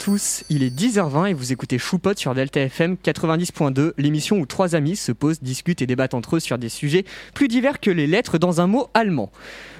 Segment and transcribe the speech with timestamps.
[0.00, 4.74] tous, il est 10h20 et vous écoutez Choupot sur Delta FM 90.2, l'émission où trois
[4.74, 7.04] amis se posent, discutent et débattent entre eux sur des sujets
[7.34, 9.30] plus divers que les lettres dans un mot allemand.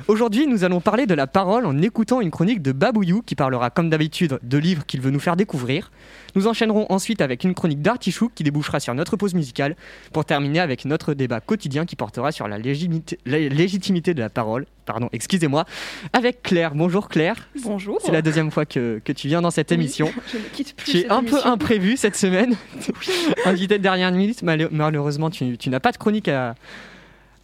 [0.09, 3.71] Aujourd'hui, nous allons parler de la parole en écoutant une chronique de Babouyou qui parlera
[3.71, 5.91] comme d'habitude de livres qu'il veut nous faire découvrir.
[6.35, 9.75] Nous enchaînerons ensuite avec une chronique d'Artichouk qui débouchera sur notre pause musicale
[10.13, 14.67] pour terminer avec notre débat quotidien qui portera sur la, légitimité de la parole.
[14.91, 15.67] Pardon, excusez-moi,
[16.13, 16.75] avec Claire.
[16.75, 17.49] Bonjour Claire.
[17.63, 18.01] Bonjour.
[18.05, 20.11] C'est la deuxième fois que, tu viens dans cette émission.
[20.33, 22.57] Je ne quitte plus tu es un peu imprévu cette semaine.
[23.45, 26.57] Invité de dernière minute, malheureusement tu, n'as pas de chronique à,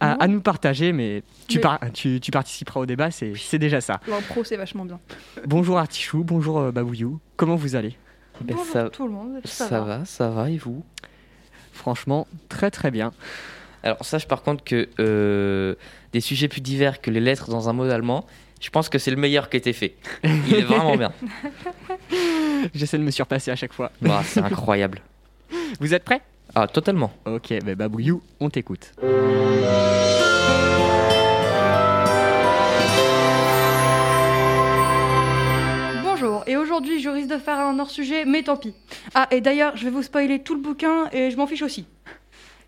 [0.01, 1.61] à, nous partager, mais tu,
[2.19, 4.01] tu, participeras au débat, c'est déjà ça.
[4.09, 4.99] L'impro, c'est vachement bien.
[5.45, 7.95] Bonjour Artichou, bonjour euh, Babouyou, comment vous allez?
[8.41, 10.03] Ben, Bonjour ça, tout le monde, ça, va.
[10.03, 10.83] Ça va, et vous?
[11.71, 13.13] Franchement, très très bien.
[13.87, 15.75] Alors sache par contre que euh,
[16.11, 18.25] des sujets plus divers que les lettres dans un mot allemand,
[18.59, 19.95] je pense que c'est le meilleur qui a été fait.
[20.25, 21.13] Il est vraiment bien.
[22.75, 23.93] J'essaie de me surpasser à chaque fois.
[24.01, 24.99] Bah, c'est incroyable.
[25.79, 26.21] Vous êtes prêts?
[26.53, 27.13] Ah, totalement.
[27.25, 28.91] Ok, bah Babouyou, on t'écoute.
[36.03, 38.73] Bonjour, et aujourd'hui je risque de faire un hors-sujet, mais tant pis.
[39.15, 41.85] Ah, et d'ailleurs, je vais vous spoiler tout le bouquin et je m'en fiche aussi.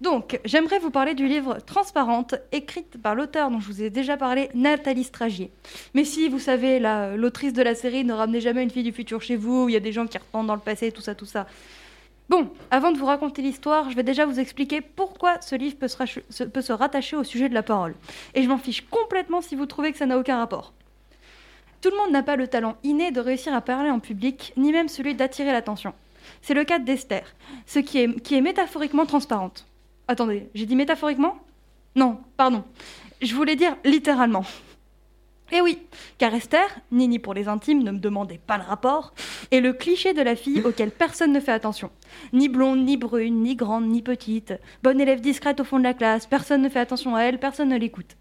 [0.01, 4.15] Donc, j'aimerais vous parler du livre Transparente, écrite par l'auteur dont je vous ai déjà
[4.15, 5.51] parlé, Nathalie Stragier.
[5.93, 6.79] Mais si, vous savez,
[7.17, 9.75] l'autrice de la série Ne ramenez jamais une fille du futur chez vous, il y
[9.75, 11.47] a des gens qui repentent dans le passé, tout ça, tout ça.
[12.29, 15.87] Bon, avant de vous raconter l'histoire, je vais déjà vous expliquer pourquoi ce livre peut
[15.87, 17.95] se, rattacher au sujet de la parole.
[18.35, 20.71] Et je m'en fiche complètement si vous trouvez que ça n'a aucun rapport.
[21.81, 24.71] Tout le monde n'a pas le talent inné de réussir à parler en public, ni
[24.71, 25.93] même celui d'attirer l'attention.
[26.41, 27.23] C'est le cas d'Esther,
[27.65, 29.65] ce qui est métaphoriquement transparente.
[30.09, 31.35] Attendez, j'ai dit métaphoriquement?
[31.95, 32.63] Non, pardon.
[33.21, 34.43] Je voulais dire littéralement.
[35.51, 35.77] Eh oui,
[36.17, 39.13] car Esther, Nini pour les intimes, ne me demandez pas le rapport,
[39.51, 41.91] est le cliché de la fille auquel personne ne fait attention.
[42.33, 44.55] Ni blonde, ni brune, ni grande, ni petite.
[44.81, 47.69] Bonne élève discrète au fond de la classe, personne ne fait attention à elle, personne
[47.69, 48.17] ne l'écoute.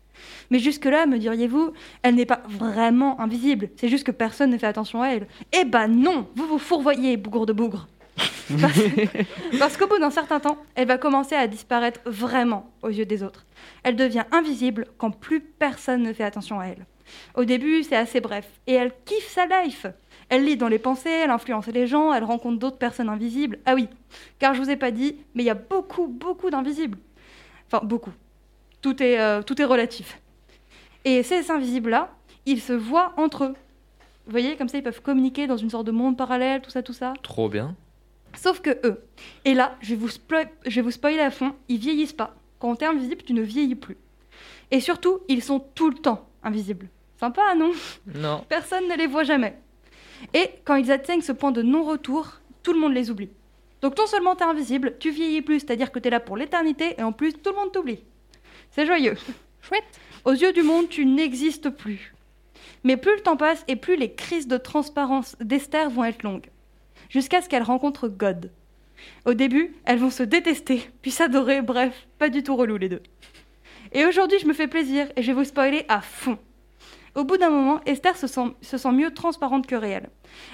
[0.51, 4.67] Mais jusque-là, me diriez-vous, elle n'est pas vraiment invisible, c'est juste que personne ne fait
[4.67, 5.27] attention à elle.
[5.59, 7.89] Eh ben non, vous vous fourvoyez, bougre de bougre.
[9.59, 13.23] Parce, qu'au bout d'un certain temps, elle va commencer à disparaître vraiment aux yeux des
[13.23, 13.47] autres.
[13.83, 16.87] Elle devient invisible quand plus personne ne fait attention à elle.
[17.35, 19.87] Au début, c'est assez bref, et elle kiffe sa life.
[20.29, 23.59] Elle lit dans les pensées, elle influence les gens, elle rencontre d'autres personnes invisibles.
[23.65, 23.89] Ah oui,
[24.39, 26.99] car je vous ai pas dit, mais il y a beaucoup, beaucoup d'invisibles.
[27.67, 28.13] Enfin, beaucoup.
[28.83, 30.21] Tout est, euh, tout est relatif.
[31.05, 32.11] Et ces invisibles-là,
[32.45, 33.55] ils se voient entre eux.
[34.27, 36.83] Vous voyez, comme ça, ils peuvent communiquer dans une sorte de monde parallèle, tout ça,
[36.83, 37.15] tout ça.
[37.23, 37.75] Trop bien.
[38.37, 39.03] Sauf que eux,
[39.44, 42.37] et là, je vais vous, je vais vous spoiler à fond, ils vieillissent pas.
[42.59, 43.97] Quand t'es invisible, tu ne vieillis plus.
[44.71, 46.88] Et surtout, ils sont tout le temps invisibles.
[47.19, 47.72] Sympa, non?
[48.15, 48.44] Non.
[48.49, 49.56] Personne ne les voit jamais.
[50.34, 53.31] Et quand ils atteignent ce point de non-retour, tout le monde les oublie.
[53.81, 57.03] Donc non seulement t'es invisible, tu vieillis plus, c'est-à-dire que t'es là pour l'éternité, et
[57.03, 58.00] en plus, tout le monde t'oublie.
[58.71, 59.17] C'est joyeux.
[59.62, 60.00] Chouette.
[60.25, 62.15] Aux yeux du monde, tu n'existes plus.
[62.84, 66.50] Mais plus le temps passe, et plus les crises de transparence d'Esther vont être longues
[67.09, 68.51] jusqu'à ce qu'elles rencontrent God.
[69.25, 73.03] Au début, elles vont se détester, puis s'adorer, bref, pas du tout relou les deux.
[73.93, 76.39] Et aujourd'hui, je me fais plaisir et je vais vous spoiler à fond.
[77.19, 80.09] Au bout d'un moment, Esther se sent, se sent, mieux transparente que réelle.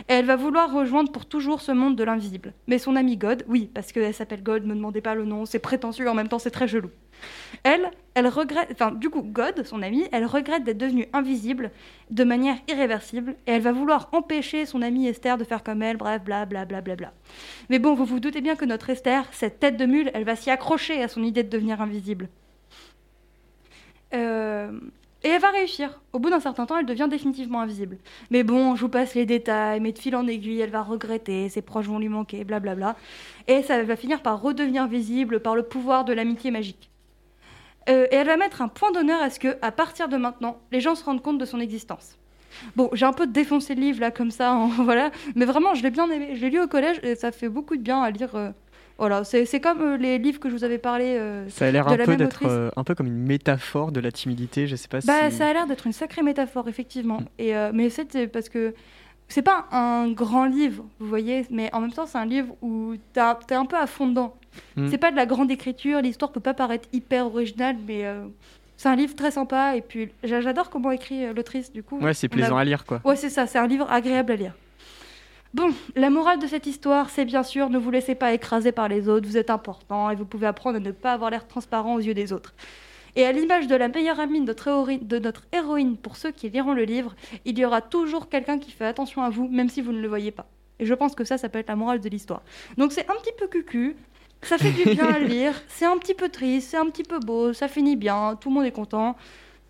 [0.08, 2.54] Et elle va vouloir rejoindre pour toujours ce monde de l'invisible.
[2.68, 5.58] Mais son amie God, oui, parce qu'elle s'appelle God, ne demandez pas le nom, c'est
[5.58, 6.88] prétentieux, en même temps c'est très gelou.
[7.64, 11.70] Elle, elle regrette, enfin du coup God, son amie, elle regrette d'être devenue invisible
[12.10, 15.98] de manière irréversible et elle va vouloir empêcher son amie Esther de faire comme elle,
[15.98, 17.12] bref, bla bla bla bla bla.
[17.68, 20.34] Mais bon, vous vous doutez bien que notre Esther, cette tête de mule, elle va
[20.34, 22.30] s'y accrocher à son idée de devenir invisible.
[24.14, 24.70] Euh,
[25.24, 26.00] et elle va réussir.
[26.12, 27.96] Au bout d'un certain temps, elle devient définitivement invisible.
[28.30, 31.48] Mais bon, je vous passe les détails, mais de fil en aiguille, elle va regretter,
[31.48, 32.94] ses proches vont lui manquer, blablabla.
[33.48, 36.90] Et ça va finir par redevenir visible par le pouvoir de l'amitié magique.
[37.88, 40.58] Euh, et elle va mettre un point d'honneur à ce que, à partir de maintenant,
[40.72, 42.18] les gens se rendent compte de son existence.
[42.76, 45.90] Bon, j'ai un peu défoncé le livre là comme ça, voilà, mais vraiment, je l'ai
[45.90, 46.36] bien aimé.
[46.36, 48.34] Je l'ai lu au collège et ça fait beaucoup de bien à lire.
[48.36, 48.50] Euh,
[48.98, 51.18] voilà, c'est comme euh, les livres que je vous avais parlé.
[51.48, 54.76] ça a l'air un peu d'être un peu comme une métaphore de la timidité, je
[54.76, 57.20] sais pas bah, Ça a l'air d'être une sacrée métaphore, effectivement.
[57.20, 57.26] Mm.
[57.38, 58.74] Et, mais c'est parce que
[59.28, 62.94] c'est pas un grand livre, vous voyez, mais en même temps, c'est un livre où
[63.12, 64.36] tu es un peu à fond dedans.
[64.76, 64.88] Hmm.
[64.88, 68.26] C'est pas de la grande écriture, l'histoire peut pas paraître hyper originale, mais euh,
[68.76, 69.76] c'est un livre très sympa.
[69.76, 71.98] Et puis, j'adore comment écrit euh, l'autrice, du coup.
[71.98, 73.00] Ouais, c'est plaisant à lire, quoi.
[73.04, 74.54] Ouais, c'est ça, c'est un livre agréable à lire.
[75.54, 78.88] Bon, la morale de cette histoire, c'est bien sûr, ne vous laissez pas écraser par
[78.88, 81.94] les autres, vous êtes important et vous pouvez apprendre à ne pas avoir l'air transparent
[81.94, 82.54] aux yeux des autres.
[83.14, 86.50] Et à l'image de la meilleure amie de notre, de notre héroïne pour ceux qui
[86.50, 87.14] liront le livre,
[87.44, 90.08] il y aura toujours quelqu'un qui fait attention à vous, même si vous ne le
[90.08, 90.46] voyez pas.
[90.80, 92.42] Et je pense que ça, ça peut être la morale de l'histoire.
[92.76, 93.94] Donc c'est un petit peu cucu,
[94.42, 97.20] ça fait du bien à lire, c'est un petit peu triste, c'est un petit peu
[97.20, 99.14] beau, ça finit bien, tout le monde est content.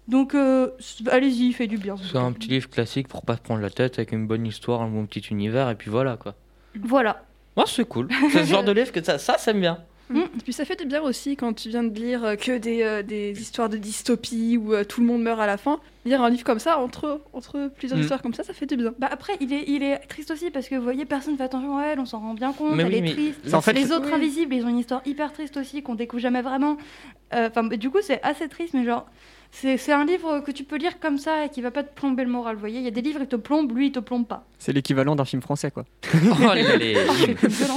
[0.09, 0.69] Donc euh,
[1.11, 1.97] allez-y, fait du bien.
[1.97, 4.47] ce C'est un petit livre classique pour pas se prendre la tête avec une bonne
[4.47, 6.35] histoire, un bon petit univers, et puis voilà quoi.
[6.83, 7.23] Voilà.
[7.57, 8.09] Moi, c'est cool.
[8.33, 9.79] C'est ce genre de livre que ça, ça, ça bien.
[10.11, 10.19] Mm.
[10.19, 12.83] Et puis ça fait du bien aussi quand tu viens de lire euh, que des,
[12.83, 15.81] euh, des histoires de dystopie où euh, tout le monde meurt à la fin.
[16.05, 18.03] Lire un livre comme ça, entre, entre plusieurs Mm.
[18.03, 18.93] histoires comme ça, ça fait du bien.
[18.99, 21.79] Bah après, il est, il est triste aussi parce que vous voyez, personne fait attention
[21.79, 23.55] à elle, on s'en rend bien compte, Mais elle oui, est triste.
[23.55, 24.13] En fait- les autres Oui.
[24.15, 26.77] invisibles, ils ont une histoire hyper triste aussi qu'on découvre jamais vraiment.
[27.33, 29.07] Euh, Enfin, du coup, c'est assez triste, mais genre,
[29.77, 32.25] c'est un livre que tu peux lire comme ça et qui va pas te plomber
[32.25, 32.55] le moral.
[32.57, 34.45] Vous voyez, il y a des livres, ils te plombent, lui, il te plombe pas.
[34.59, 35.85] C'est l'équivalent d'un film français, quoi.
[36.15, 36.97] Oh, les,
[37.69, 37.75] Ah.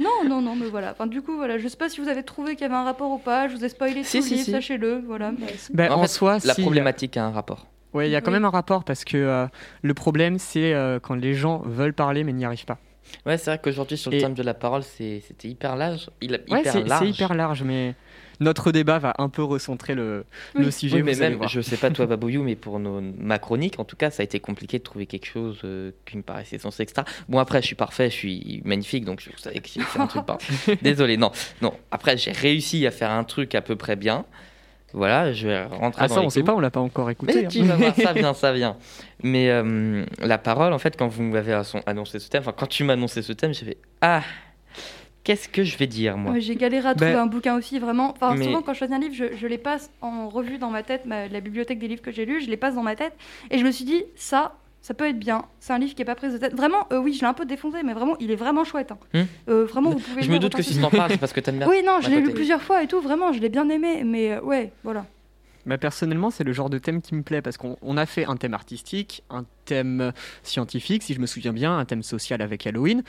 [0.00, 0.92] Non, non, non, mais voilà.
[0.92, 2.84] Enfin, du coup, voilà, je sais pas si vous avez trouvé qu'il y avait un
[2.84, 3.48] rapport ou pas.
[3.48, 4.50] Je vous ai spoilé Si, tout le si, livre, si.
[4.52, 5.02] sachez-le.
[5.06, 5.32] Voilà.
[5.74, 7.66] Ben, En en, fait, soi, La si, problématique a un rapport.
[7.94, 8.34] Ouais, il y a quand Oui.
[8.36, 9.46] même un rapport parce que euh,
[9.82, 12.78] le problème, c'est euh, quand les gens veulent parler mais n'y arrivent pas.
[13.26, 16.10] Ouais, c'est vrai qu'aujourd'hui, sur le Et- thème de la parole, c'était hyper large.
[16.20, 17.02] Il a, Ouais, hyper c'est large.
[17.04, 17.94] c'est hyper large, mais
[18.40, 20.24] notre débat va un peu recentrer le,
[20.54, 20.64] Oui.
[20.64, 20.96] le sujet.
[20.96, 23.96] Oui, mais même, je sais pas toi, Babouyou, mais pour nos, ma chronique, en tout
[23.96, 27.04] cas, ça a été compliqué de trouver quelque chose euh, qui me paraissait censé extra.
[27.28, 30.38] Bon, après, je suis parfait, je suis magnifique, donc je savais que un truc par.
[30.82, 31.32] Désolé, non,
[31.62, 31.72] non.
[31.90, 34.24] Après, j'ai réussi à faire un truc à peu près bien.
[34.94, 36.46] Voilà, je vais rentrer Ah ça, on sait clous.
[36.46, 37.34] pas, on l'a pas encore écouté.
[37.34, 37.48] Mais hein.
[37.48, 38.76] tu vas voir, ça vient, ça vient.
[39.22, 42.84] Mais euh, la parole, en fait, quand vous m'avez annoncé ce thème, enfin, quand tu
[42.84, 44.22] m'as annoncé ce thème, j'ai fait Ah,
[45.24, 47.78] qu'est-ce que je vais dire, moi Ouais, J'ai galéré à trouver Ben- un bouquin aussi,
[47.78, 48.10] vraiment.
[48.12, 50.70] Enfin, Mais- souvent, quand je choisis un livre, je, je les passe en revue dans
[50.70, 52.96] ma tête, ma- la bibliothèque des livres que j'ai lus, je les passe dans ma
[52.96, 53.12] tête.
[53.50, 55.44] Et je me suis dit, ça, ça peut être bien.
[55.60, 56.54] C'est un livre qui est pas pris de tête.
[56.54, 58.92] Vraiment, euh, oui, je l'ai un peu défoncé, mais vraiment, il est vraiment chouette.
[58.92, 58.98] hein.
[59.12, 59.22] Hmm.
[59.50, 61.58] Euh, vraiment, vous pouvez Je me doute que si t'en parles, c'est parce que t'aimes
[61.58, 61.68] bien.
[61.70, 64.32] Oui, non, je l'ai lu plusieurs fois et tout, vraiment, je l'ai bien aimé, mais
[64.32, 65.04] euh, ouais, voilà.
[65.66, 68.24] Bah, personnellement, c'est le genre de thème qui me plaît parce qu'on on a fait
[68.24, 70.12] un thème artistique, un thème
[70.42, 73.02] scientifique, si je me souviens bien, un thème social avec Halloween.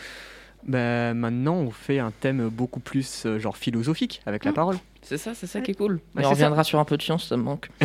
[0.68, 4.56] Bah, maintenant, on fait un thème beaucoup plus euh, genre philosophique avec la Mm.
[4.56, 4.78] parole.
[5.02, 6.00] C'est ça, c'est ça qui est cool.
[6.14, 7.70] Mais c'est on reviendra sur un peu de science, ça me manque.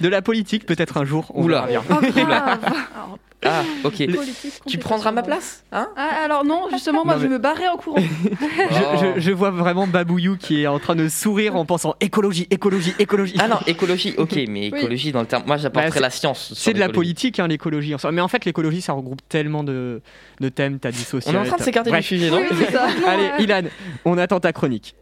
[0.00, 1.30] De la politique, peut-être un jour.
[1.34, 1.66] On Oula.
[1.66, 1.98] verra bien.
[1.98, 2.58] Oh, grave.
[2.94, 3.96] Alors, Ah, ok.
[4.12, 5.88] politique, Tu prendras ma place Hein?
[5.96, 8.00] Ah, alors non, justement, moi Non, je vais me barrer en courant.
[8.42, 12.48] Je, je- je vois vraiment Babouyou qui est en train de sourire en pensant écologie,
[12.50, 13.36] écologie, écologie.
[13.38, 15.44] Ah non, écologie, ok, mais écologie dans le terme.
[15.46, 16.52] Moi, Bah, j'apporterais c'est- la science.
[16.56, 17.94] C'est de la politique, hein, l'écologie.
[17.94, 18.10] en soi.
[18.10, 20.00] Mais en fait, l'écologie, ça regroupe tellement de,
[20.40, 20.78] de thèmes.
[20.80, 21.36] T'as du On social.
[21.36, 22.06] est en train de s'écarter du Bref.
[22.06, 22.86] sujet, non Oui, c'est ça.
[23.06, 23.44] Allez.
[23.44, 23.62] Ilan,
[24.04, 24.94] on attend ta chronique.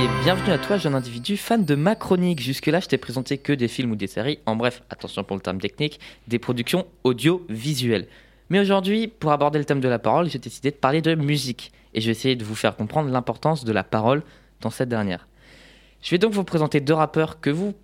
[0.00, 2.40] Et bienvenue à toi, jeune individu fan de ma chronique.
[2.40, 4.38] Jusque-là, je t'ai présenté que des films ou des séries.
[4.46, 5.98] En bref, attention pour le terme technique,
[6.28, 8.06] des productions audiovisuelles.
[8.48, 11.72] Mais aujourd'hui, pour aborder le thème de la parole, j'ai décidé de parler de musique.
[11.94, 14.22] Et je vais essayer de vous faire comprendre l'importance de la parole
[14.60, 15.26] dans cette dernière.
[16.00, 17.74] Je vais donc vous présenter deux rappeurs que vous,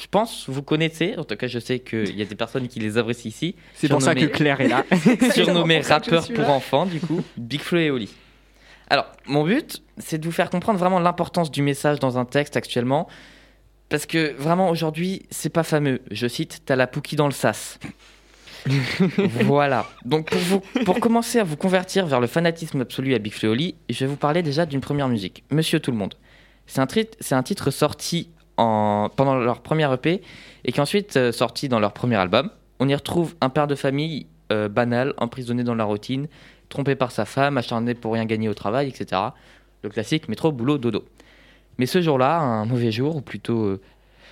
[0.00, 1.14] je pense, vous connaissez.
[1.18, 3.54] En tout cas, je sais qu'il y a des personnes qui les apprécient ici.
[3.74, 4.84] C'est pour ça que Claire est là.
[5.34, 8.08] surnommé pour ça que je rappeur suis pour enfants, du coup, Big Flo et Oli.
[8.90, 12.56] Alors, mon but, c'est de vous faire comprendre vraiment l'importance du message dans un texte
[12.56, 13.08] actuellement.
[13.88, 16.00] Parce que vraiment, aujourd'hui, c'est pas fameux.
[16.10, 17.78] Je cite T'as la pouki dans le sas.
[19.44, 19.86] voilà.
[20.04, 23.48] Donc, pour, vous, pour commencer à vous convertir vers le fanatisme absolu à Big Flo
[23.48, 26.14] et Oli, je vais vous parler déjà d'une première musique, Monsieur Tout le Monde.
[26.66, 30.20] C'est un, tri- c'est un titre sorti en, pendant leur première EP
[30.64, 32.50] et qui est ensuite euh, sorti dans leur premier album.
[32.78, 36.28] On y retrouve un père de famille euh, banal, emprisonné dans la routine,
[36.70, 39.20] trompé par sa femme, acharné pour rien gagner au travail, etc.
[39.82, 41.04] Le classique métro, boulot, dodo.
[41.78, 43.64] Mais ce jour-là, un mauvais jour, ou plutôt.
[43.64, 43.80] euh,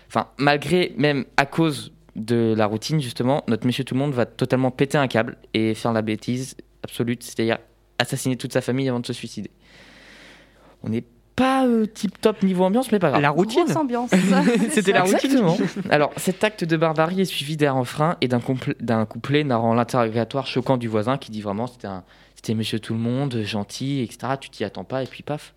[0.09, 4.25] Enfin, malgré, même à cause de la routine, justement, notre monsieur tout le monde va
[4.25, 7.59] totalement péter un câble et faire la bêtise absolue, c'est-à-dire
[7.99, 9.51] assassiner toute sa famille avant de se suicider.
[10.83, 11.05] On n'est
[11.37, 13.21] pas tip top niveau ambiance, mais pas grave.
[13.23, 14.11] La routine Grosse ambiance.
[14.71, 15.57] C'était la routine Exactement.
[15.91, 20.77] Alors, cet acte de barbarie est suivi d'un refrain et d'un couplet narrant l'interrogatoire choquant
[20.79, 22.03] du voisin qui dit vraiment c'était un,
[22.39, 24.35] c'était Monsieur Tout le Monde, gentil, etc.
[24.41, 25.55] Tu t'y attends pas et puis paf,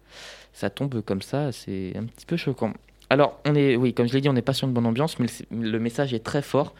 [0.51, 1.51] ça tombe comme ça.
[1.51, 2.73] C'est un petit peu choquant.
[3.11, 5.19] Alors, on est, oui, comme je l'ai dit, on n'est pas sur une bonne ambiance,
[5.19, 6.73] mais le, message est très fort.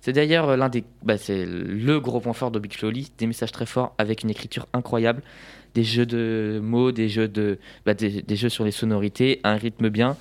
[0.00, 2.74] C'est d'ailleurs l'un des, bah, c'est le gros point fort de Big
[3.16, 5.22] des messages très forts avec une écriture incroyable,
[5.74, 9.88] des jeux de mots, des jeux de, bah, des, jeux sur les sonorités, un rythme
[9.88, 10.16] bien,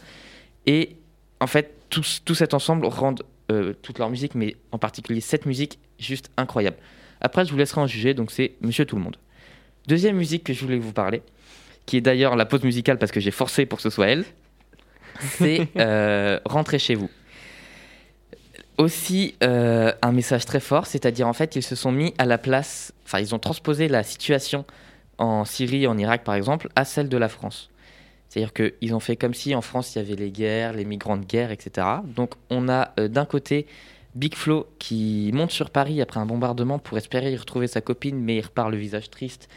[0.68, 0.96] et
[1.40, 5.48] en fait, tout, tout cet ensemble rendent euh, toute leur musique, mais en particulier cette
[5.48, 6.78] musique, juste incroyable.
[7.20, 9.18] Après, je vous laisserai en juger, donc c'est Monsieur Tout le Monde.
[9.88, 11.22] Deuxième musique que je voulais vous parler,
[11.86, 14.26] qui est d'ailleurs la pause musicale parce que j'ai forcé pour que ce soit elle,
[15.20, 17.10] c'est euh, Rentrez chez vous.
[18.78, 22.38] Aussi, euh, un message très fort, c'est-à-dire en fait, ils se sont mis à la
[22.38, 24.66] place, enfin, ils ont transposé la situation
[25.20, 27.70] en Syrie, en Irak par exemple, à celle de la France.
[28.30, 31.18] C'est-à-dire qu'ils ont fait comme si en France il y avait les guerres, les migrants
[31.18, 31.86] de guerre, etc.
[32.04, 33.68] Donc on a euh, d'un côté
[34.16, 38.20] Big Flo qui monte sur Paris après un bombardement pour espérer y retrouver sa copine,
[38.20, 39.50] mais il repart le visage triste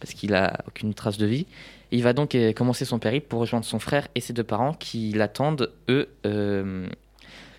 [0.00, 1.46] parce qu'il a aucune trace de vie.
[1.90, 4.72] il va donc euh, commencer son périple pour rejoindre son frère et ses deux parents
[4.72, 6.86] qui l'attendent, eux, euh,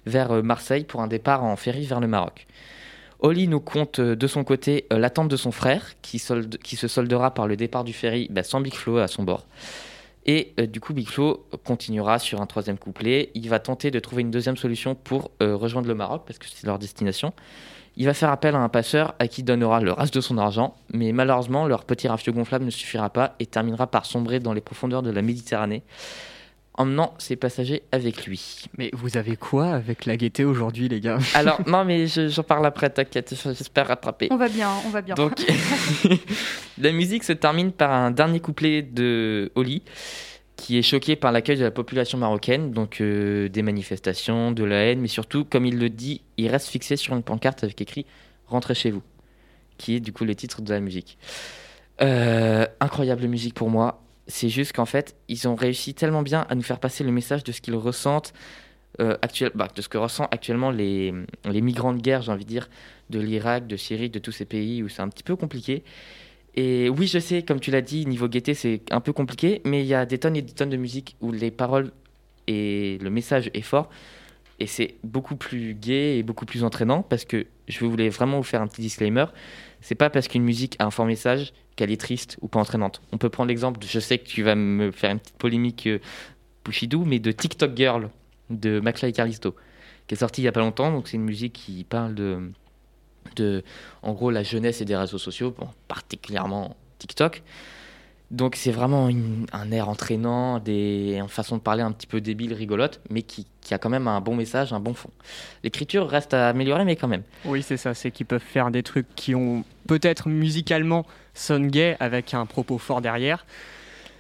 [0.05, 2.47] vers euh, Marseille pour un départ en ferry vers le Maroc.
[3.19, 7.57] Oli nous compte de son côté l'attente de son frère qui se soldera par le
[7.57, 9.45] départ du ferry bah, sans Big Flo à son bord.
[10.25, 13.31] Et euh, du coup, Big Flo continuera sur un troisième couplet.
[13.33, 16.45] Il va tenter de trouver une deuxième solution pour euh, rejoindre le Maroc parce que
[16.47, 17.33] c'est leur destination.
[17.97, 20.75] Il va faire appel à un passeur à qui donnera le reste de son argent,
[20.93, 24.61] mais malheureusement, leur petit rafio gonflable ne suffira pas et terminera par sombrer dans les
[24.61, 25.83] profondeurs de la Méditerranée,
[26.79, 28.65] emmenant ses passagers avec lui.
[28.77, 31.19] Mais vous avez quoi avec la gaieté aujourd'hui, les gars?
[31.35, 34.29] Alors, non, mais je- j'en parle après, t'inquiète, j'espère rattraper.
[34.31, 35.13] On va bien, on va bien.
[35.13, 35.33] Donc,
[36.79, 39.83] la musique se termine par un dernier couplet de Oli,
[40.55, 44.77] qui est choqué par l'accueil de la population marocaine, donc euh, des manifestations, de la
[44.85, 48.05] haine, mais surtout, comme il le dit, il reste fixé sur une pancarte avec écrit
[48.47, 49.03] Rentrez chez vous,
[49.77, 51.17] qui est du coup le titre de la musique.
[52.01, 54.01] Euh, incroyable musique pour moi.
[54.29, 57.43] C'est juste qu'en fait, ils ont réussi tellement bien à nous faire passer le message
[57.43, 58.31] de ce qu'ils ressentent,
[59.01, 61.13] euh, actuel, bah, de ce que ressentent actuellement les,
[61.45, 62.69] les migrants de guerre, j'ai envie de dire,
[63.09, 65.83] de l'Irak, de Syrie, de tous ces pays où c'est un petit peu compliqué.
[66.55, 69.81] Et oui, je sais, comme tu l'as dit, niveau gaieté, c'est un peu compliqué, mais
[69.81, 71.91] il y a des tonnes et des tonnes de musique où les paroles
[72.47, 73.89] et le message est fort.
[74.59, 78.43] Et c'est beaucoup plus gai et beaucoup plus entraînant parce que je voulais vraiment vous
[78.43, 79.25] faire un petit disclaimer.
[79.81, 83.01] C'est pas parce qu'une musique a un fort message qu'elle est triste ou pas entraînante.
[83.11, 85.99] On peut prendre l'exemple, je sais que tu vas me faire une petite polémique euh,
[87.05, 88.09] mais de TikTok Girl
[88.49, 89.55] de McFly et Carlisto,
[90.07, 90.91] qui est sorti il y a pas longtemps.
[90.91, 92.51] Donc c'est une musique qui parle de,
[93.35, 93.63] de,
[94.03, 95.55] en gros, la jeunesse et des réseaux sociaux,
[95.87, 97.43] particulièrement TikTok.
[98.31, 102.21] Donc c'est vraiment une- un air entraînant, des, une façon de parler un petit peu
[102.21, 105.09] débile, rigolote, mais qui, qui a quand même un bon message, un bon fond.
[105.63, 107.23] L'écriture reste à améliorer, mais quand même.
[107.45, 111.97] Oui, c'est ça, c'est qu'ils peuvent faire des trucs qui ont peut-être musicalement sonnent gay
[111.99, 113.47] avec un propos fort derrière,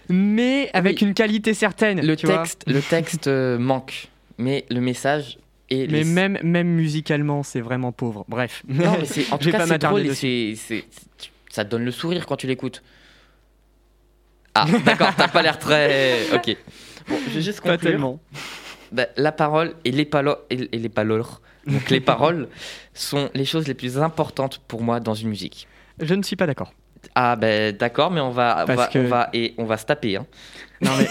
[0.09, 1.07] mais avec Oui.
[1.07, 2.03] une qualité certaine.
[2.05, 2.39] Le tu vois.
[2.39, 4.07] texte, le texte euh, manque,
[4.39, 5.37] mais le message
[5.69, 8.25] et Mais les- même, même musicalement, c'est vraiment pauvre.
[8.27, 8.63] Bref.
[8.67, 10.55] Non, mais c'est, en tout cas, c'est drôle et
[11.51, 12.81] ça te donne le sourire quand tu l'écoutes.
[14.55, 16.23] Ah, d'accord, t'as pas l'air très.
[16.33, 16.55] Ok.
[17.07, 17.91] Bon, je vais juste Pas conclure.
[17.91, 18.19] tellement.
[18.91, 21.23] Bah, la parole et les, palo- et, et les paroles,
[21.67, 22.47] donc les paroles,
[22.93, 25.67] sont les choses les plus importantes pour moi dans une musique.
[25.99, 26.73] Je ne suis pas d'accord.
[27.15, 29.77] Ah, ben d'accord, mais on va, on Parce va, que- on va, et on va
[29.77, 30.17] se taper.
[30.17, 30.25] Hein.
[30.81, 31.07] Non, mais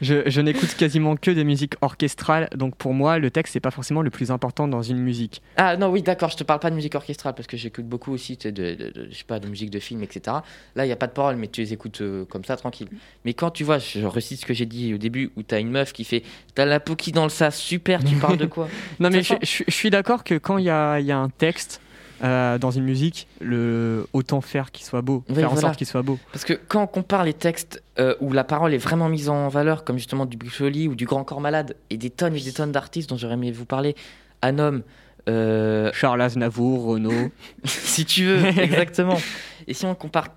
[0.00, 3.70] je, je n'écoute quasiment que des musiques orchestrales, donc pour moi, le texte, c'est pas
[3.70, 5.42] forcément le plus important dans une musique.
[5.56, 8.12] Ah non, oui, d'accord, je te parle pas de musique orchestrale parce que j'écoute beaucoup
[8.12, 10.36] aussi de, de, de- je sais pas, de musique de film, etc.
[10.76, 12.88] Là, il n'y a pas de parole, mais tu les écoutes euh, comme ça, tranquille.
[13.24, 15.58] Mais quand tu vois, je recite ce que j'ai dit au début, où tu as
[15.58, 16.22] une meuf qui fait
[16.54, 18.68] T'as la peau qui dans le sas, super, tu parles de quoi
[19.00, 21.12] Non, mais je, Ça je- je suis d'accord que quand il y a, il y
[21.12, 21.80] a un texte
[22.22, 25.68] euh, dans une musique, le, autant faire qu'il soit beau, Oui, faire en voilà.
[25.68, 26.18] sorte qu'il soit beau.
[26.32, 29.48] Parce que quand on compare les textes euh, où la parole est vraiment mise en
[29.48, 32.52] valeur, comme justement du Buffoli ou du Grand Corps Malade, et des tonnes et des
[32.52, 33.94] tonnes d'artistes dont j'aurais aimé vous parler,
[34.42, 34.82] Anom,
[35.28, 37.30] euh, Charles Aznavour, Renaud.
[37.64, 39.18] si tu veux, exactement.
[39.66, 40.28] Et si on compare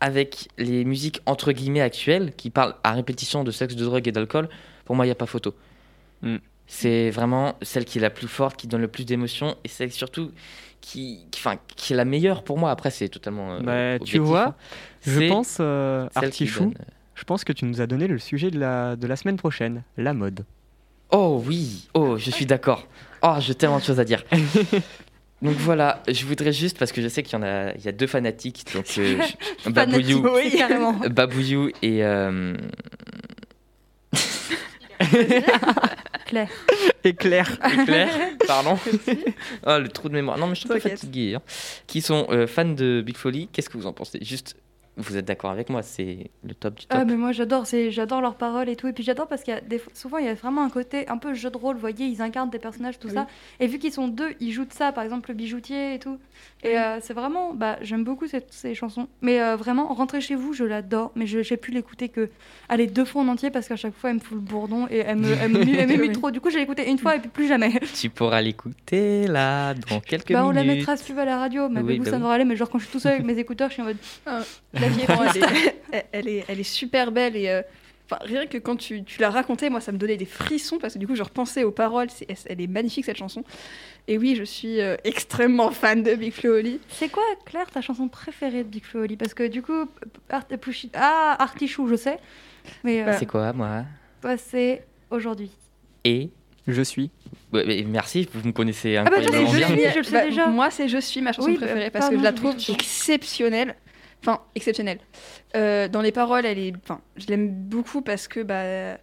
[0.00, 4.12] avec les musiques entre guillemets actuelles, qui parlent à répétition de sexe, de drogue et
[4.12, 4.48] d'alcool,
[4.84, 5.54] pour moi, il n'y a pas photo.
[6.22, 6.36] Mm.
[6.66, 9.90] C'est vraiment celle qui est la plus forte, qui donne le plus d'émotions, et celle
[9.90, 10.30] surtout
[10.90, 12.70] qui, qui, enfin, qui est la meilleure pour moi.
[12.70, 13.52] Après, c'est totalement.
[13.52, 14.54] euh, Bah, tu vois, hein.
[15.02, 16.74] Je pense, euh, Artichou, donne-
[17.14, 19.82] je pense que tu nous as donné le sujet de la, de la semaine prochaine,
[19.96, 20.44] la mode.
[21.10, 22.86] Oh oui, oh, je suis d'accord.
[23.22, 24.24] Oh, j'ai tellement de choses à dire.
[25.42, 27.88] Donc voilà, je voudrais juste, parce que je sais qu'il y en a, il y
[27.88, 29.16] a deux fanatiques, donc euh,
[31.10, 32.54] Babouillou, et euh,
[36.28, 36.50] Claire.
[37.04, 37.58] Éclair.
[37.86, 38.08] Claire,
[38.46, 38.78] pardon.
[39.66, 40.38] oh, le trou de mémoire.
[40.38, 41.00] Non, mais je suis un peu T'inquiète.
[41.00, 41.34] fatigué.
[41.34, 41.42] hein.
[41.86, 43.48] Qui sont euh, fans de Big Folly.
[43.52, 44.18] Qu'est-ce que vous en pensez?
[44.22, 44.54] Juste,
[44.98, 46.98] vous êtes d'accord avec moi C'est le top du top.
[47.00, 49.54] Ah mais moi j'adore, c'est j'adore leurs paroles et tout et puis j'adore parce qu'il
[49.54, 51.56] y a des fois- souvent il y a vraiment un côté un peu jeu de
[51.56, 53.14] rôle, vous voyez, ils incarnent des personnages tout Oui.
[53.14, 53.26] ça
[53.60, 56.18] et vu qu'ils sont deux, ils jouent de ça par exemple le bijoutier et tout.
[56.64, 60.34] Et euh, c'est vraiment bah j'aime beaucoup cette- ces chansons mais euh, vraiment rentrer chez
[60.34, 62.28] vous, je l'adore mais je j'ai pu l'écouter que
[62.68, 64.98] aller deux fois en entier parce qu'à chaque fois elle me fout le bourdon et
[64.98, 66.30] elle me elle me- trop.
[66.30, 67.70] Du coup, j'ai écouté une fois et puis plus jamais.
[67.94, 70.78] Tu pourras l'écouter là dans quelques Bah on la minutes.
[70.78, 72.22] mettra si tu veux à la radio, mais Oui, avec vous bah ça oui.
[72.22, 73.86] devrait aller mais genre quand je suis tout seul avec mes écouteurs, je suis en
[73.86, 74.40] mode Ah.
[74.88, 77.62] Elle, est, elle- elle est, elle est super belle et, euh,
[78.10, 80.94] Enfin, rien que quand tu, tu l'as raconté, moi, ça me donnait des frissons parce
[80.94, 82.08] que du coup, je repensais aux paroles.
[82.08, 83.44] C'est, elle est magnifique cette chanson.
[84.06, 86.80] Et oui, je suis euh, extrêmement fan de Big Flo Oli.
[86.88, 89.18] C'est quoi, Claire, ta chanson préférée de Big Flo Oli?
[89.18, 89.84] Parce que du coup,
[90.30, 90.46] Art-
[90.94, 92.16] ah, Artichou, je sais.
[92.82, 93.84] Mais euh, C'est quoi, moi?
[94.22, 95.50] toi, c'est aujourd'hui.
[96.04, 96.30] Et
[96.66, 97.10] Je suis.
[97.52, 99.66] Ouais, merci, vous me connaissez bah, toi, c'est incroyablement Je bien.
[99.68, 100.46] suis, je le sais Bah, déjà.
[100.46, 103.74] Moi, c'est Je suis ma chanson Oui, préférée bah, parce que je la trouve exceptionnelle.
[104.22, 104.98] Enfin, exceptionnelle.
[105.54, 106.72] Euh, dans les paroles, elle est.
[106.82, 108.98] Enfin, je l'aime beaucoup parce que bah,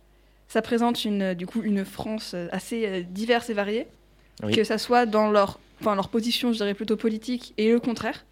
[0.48, 3.88] ça présente une, du coup, une France assez euh, diverse et variée.
[4.44, 4.54] Oui.
[4.54, 8.26] Que ça soit dans leur, enfin, leur position, je dirais plutôt politique, et le contraire.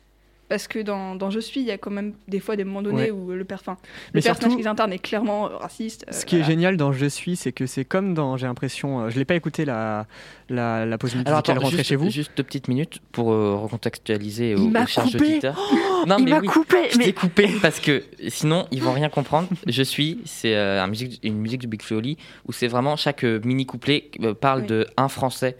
[0.49, 2.81] Parce que dans, dans Je suis, il y a quand même des fois des moments
[2.81, 3.11] donnés Ouais.
[3.11, 6.05] où le, Mais le personnage qu'ils incarnent est clairement raciste.
[6.07, 8.37] euh, Ce qui est génial dans Je suis, c'est que c'est comme dans.
[8.37, 9.01] J'ai l'impression.
[9.01, 10.05] euh, je l'ai pas écouté la,
[10.49, 12.09] la, la pause musicale Alors attends, rentrée juste, chez vous.
[12.09, 15.17] juste deux petites minutes pour euh, recontextualiser Il aux, m'a aux chers coupé.
[15.17, 15.59] auditeurs.
[16.07, 16.89] non Il mais m'a oui, coupé.
[16.91, 19.47] je Mais t'ai coupé parce que sinon ils vont rien comprendre.
[19.65, 22.95] Je suis, c'est euh, un musique, une musique du Big Flo Oli où c'est vraiment
[22.97, 24.67] chaque euh, mini couplet euh, parle Oui.
[24.67, 25.55] de un Français.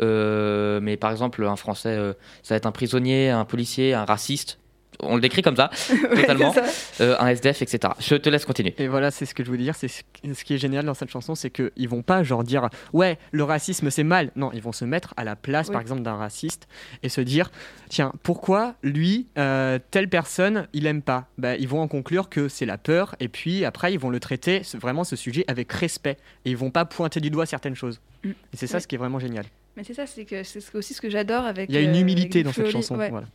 [0.00, 2.12] Euh, mais par exemple un Français, euh,
[2.42, 4.58] ça va être un prisonnier, un policier, un raciste.
[5.00, 5.70] On le décrit comme ça,
[6.16, 6.52] totalement.
[6.52, 6.64] ça.
[7.02, 7.92] euh, un SDF, etc.
[8.00, 8.74] Je te laisse continuer.
[8.78, 9.76] Et voilà, c'est ce que je voulais dire.
[9.76, 10.02] C'est ce
[10.34, 13.44] ce qui est génial dans cette chanson, c'est qu'ils vont pas genre dire ouais le
[13.44, 14.32] racisme c'est mal.
[14.34, 15.74] Non, ils vont se mettre à la place Oui.
[15.74, 16.66] par exemple d'un raciste
[17.04, 17.52] et se dire
[17.88, 21.28] tiens pourquoi lui euh, telle personne il aime pas?
[21.38, 24.18] Bah, ils vont en conclure que c'est la peur et puis après ils vont le
[24.18, 28.00] traiter vraiment ce sujet avec respect et ils vont pas pointer du doigt certaines choses.
[28.24, 28.30] Mm.
[28.30, 28.80] Et c'est ça Ouais.
[28.80, 29.44] ce qui est vraiment génial.
[29.78, 31.70] Mais c'est ça, c'est que c'est ce- aussi ce que j'adore avec.
[31.70, 32.96] Il y a une euh, humilité dans cette chanson.
[32.96, 33.08] Ouais.
[33.10, 33.28] Voilà.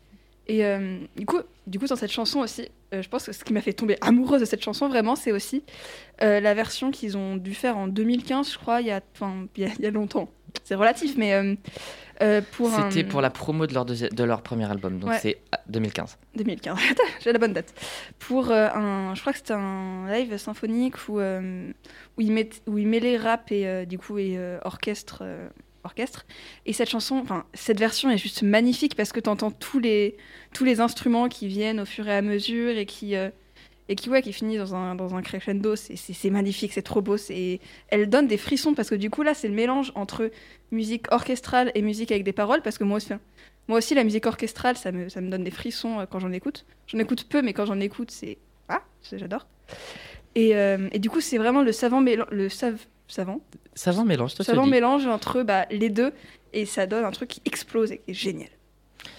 [0.48, 3.46] Et euh, du, coup, du coup, dans cette chanson aussi, euh, je pense que ce
[3.46, 5.64] qui m'a fait tomber amoureuse de cette chanson, vraiment, c'est aussi
[6.22, 9.48] euh, la version qu'ils ont dû faire en 2015, je crois, il y a, enfin,
[9.56, 10.30] il y a, il y a longtemps.
[10.66, 11.56] C'est relatif, mais euh,
[12.22, 15.20] euh, pour un- C'était pour la promo de leur, de leur premier album, donc Ouais.
[15.20, 16.18] c'est ah, 2015.
[16.36, 16.78] 2015.
[17.24, 17.74] J'ai la bonne date.
[18.20, 21.72] Pour euh, un, je crois que c'était un live symphonique où euh,
[22.18, 25.48] où il met où il mêlait rap et euh, du coup et euh, orchestre euh,
[25.84, 26.26] orchestre.
[26.66, 30.18] Et cette chanson, enfin cette version est juste magnifique parce que tu entends tous les
[30.54, 33.30] tous les instruments qui viennent au fur et à mesure et qui euh,
[33.90, 35.76] et qui ouais qui finissent dans un dans un crescendo.
[35.76, 37.18] C'est magnifique, c'est trop beau.
[37.90, 40.32] Elle donne des frissons parce que du coup là c'est le mélange entre
[40.72, 43.14] musique orchestrale et musique avec des paroles parce que moi aussi
[43.68, 46.32] moi aussi, la musique orchestrale, ça me, ça me donne des frissons euh, quand j'en
[46.32, 46.66] écoute.
[46.88, 48.38] J'en écoute peu, mais quand j'en écoute, c'est.
[48.68, 49.48] Ah, j'adore.
[50.36, 52.02] Et, euh, et du coup, c'est vraiment le savant.
[52.02, 52.50] Le.
[53.08, 53.42] Savant
[53.76, 56.12] Savant mélange, toi, savant mélange entre bah, les deux.
[56.54, 58.50] Et ça donne un truc qui explose et qui est génial.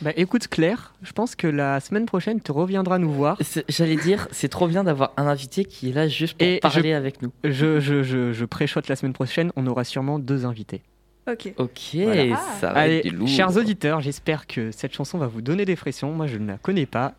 [0.00, 3.36] Bah écoute Claire, je pense que la semaine prochaine tu reviendras nous voir.
[3.40, 6.58] C'est- J'allais dire, c'est trop bien d'avoir un invité qui est là juste pour Et
[6.60, 7.32] parler avec nous.
[7.44, 10.82] Je, je, je, je préchote la semaine prochaine, on aura sûrement deux invités.
[11.30, 11.52] Ok.
[11.58, 12.36] Ok, Voilà.
[12.60, 13.28] ça va Allez, être du lourd.
[13.28, 16.12] chers auditeurs, j'espère que cette chanson va vous donner des frissons.
[16.12, 17.14] Moi, je ne la connais pas.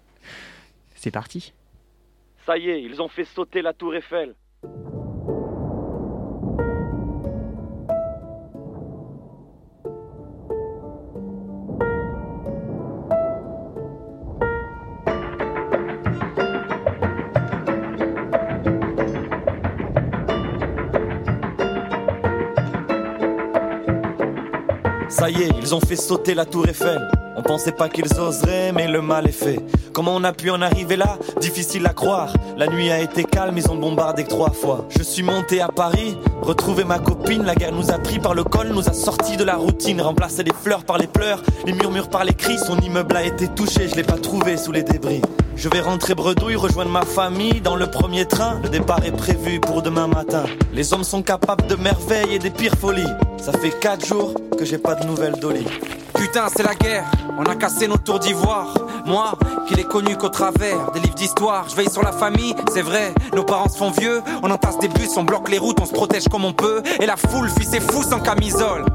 [0.96, 1.54] C'est parti.
[2.46, 4.34] Ça y est, ils ont fait sauter la tour Eiffel.
[25.18, 27.10] Ça y est, ils ont fait sauter la tour Eiffel.
[27.38, 29.60] On pensait pas qu'ils oseraient, mais le mal est fait.
[29.94, 31.18] Comment on a pu en arriver là?
[31.40, 32.34] Difficile à croire.
[32.58, 34.86] La nuit a été calme, ils ont bombardé que trois fois.
[34.98, 37.44] Je suis monté à Paris, retrouvé ma copine.
[37.44, 40.00] La guerre nous a pris par le col, nous a sortis de la routine.
[40.00, 42.58] Remplacé les fleurs par les pleurs, les murmures par les cris.
[42.58, 45.22] Son immeuble a été touché, je l'ai pas trouvé sous les débris.
[45.58, 48.62] Je vais rentrer bredouille, rejoindre ma famille dans le premier train.
[48.64, 50.46] Le départ est prévu pour demain matin.
[50.72, 53.04] Les hommes sont capables de merveilles et des pires folies.
[53.38, 55.66] Ça fait quatre jours que j'ai pas de nouvelles d'Oli.
[56.14, 57.04] Putain, c'est la guerre,
[57.38, 58.74] on a cassé nos tours d'ivoire.
[59.06, 59.34] Moi,
[59.68, 63.14] qui l'ai connu qu'au travers des livres d'histoire, je veille sur la famille, c'est vrai.
[63.36, 65.94] Nos parents se font vieux, on entasse des bus, on bloque les routes, on se
[65.94, 66.82] protège comme on peut.
[67.00, 68.86] Et la foule fuit ses fous sans camisole.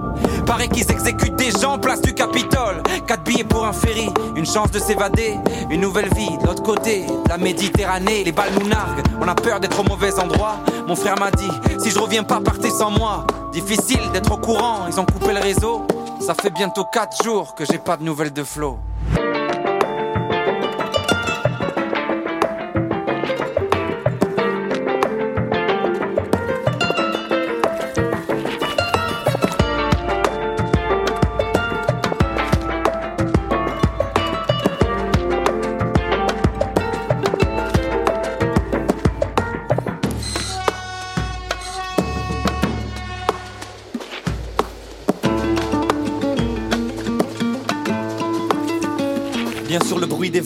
[0.46, 2.83] Paraît qu'ils exécutent des gens, place du Capitole.
[3.07, 5.35] Quatre billets pour un ferry, une chance de s'évader.
[5.70, 8.24] Une nouvelle vie de l'autre côté, de la Méditerranée.
[8.24, 10.57] Les balles nous narguent, on a peur d'être au mauvais endroit.
[10.88, 13.26] Mon frère m'a dit, si je reviens pas, partez sans moi.
[13.53, 15.87] Difficile d'être au courant, ils ont coupé le réseau.
[16.21, 18.79] Ça fait bientôt 4 jours que j'ai pas de nouvelles de Flo.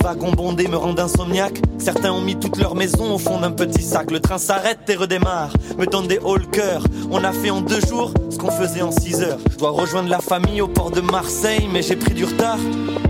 [0.04, 1.62] Wagons bondés me rend insomniaque.
[1.78, 4.10] Certains ont mis toute leur maison au fond d'un petit sac.
[4.10, 6.84] Le train s'arrête et redémarre, me donne des hauts le cœur.
[7.10, 9.38] On a fait en deux jours ce qu'on faisait en six heures.
[9.50, 12.58] Je dois rejoindre la famille au port de Marseille, mais j'ai pris du retard.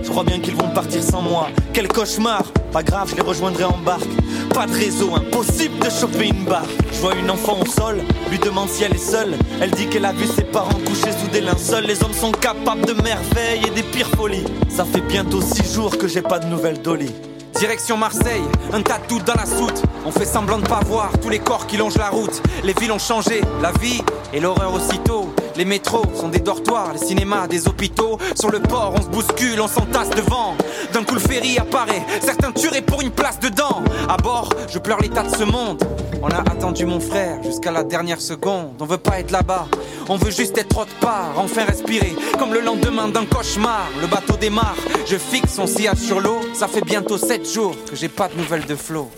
[0.05, 1.49] Je crois bien qu'ils vont partir sans moi.
[1.73, 4.15] Quel cauchemar Pas grave, je les rejoindrai en barque.
[4.55, 6.69] Pas de réseau, impossible de choper une barre.
[6.93, 9.35] Je vois une enfant au sol, lui demande si elle est seule.
[9.61, 11.85] Elle dit qu'elle a vu ses parents sous des linceuls.
[11.85, 14.45] Les hommes sont capables de merveilles et des pires folies.
[14.69, 17.11] Ça fait bientôt six jours que j'ai pas de nouvelles d'Oli.
[17.57, 19.83] Direction Marseille, un tatou dans la soute.
[20.05, 22.43] On fait semblant de pas voir tous les corps qui longent la route.
[22.65, 25.33] Les villes ont changé, la vie et l'horreur aussitôt.
[25.57, 28.19] Les métros sont des dortoirs, les cinémas des hôpitaux.
[28.35, 30.57] Sur le port, on se bouscule, on s'entasse devant.
[30.93, 33.83] D'un coup, le ferry apparaît, certains tueraient pour une place dedans.
[34.09, 35.83] À bord, je pleure l'état de ce monde.
[36.23, 38.73] On a attendu mon frère jusqu'à la dernière seconde.
[38.81, 39.67] On veut pas être là-bas,
[40.09, 41.33] on veut juste être autre part.
[41.37, 43.87] Enfin respirer, comme le lendemain d'un cauchemar.
[44.01, 46.41] Le bateau démarre, je fixe son sillage sur l'eau.
[46.53, 49.11] Ça fait bientôt 7 jours que j'ai pas de nouvelles de Flo.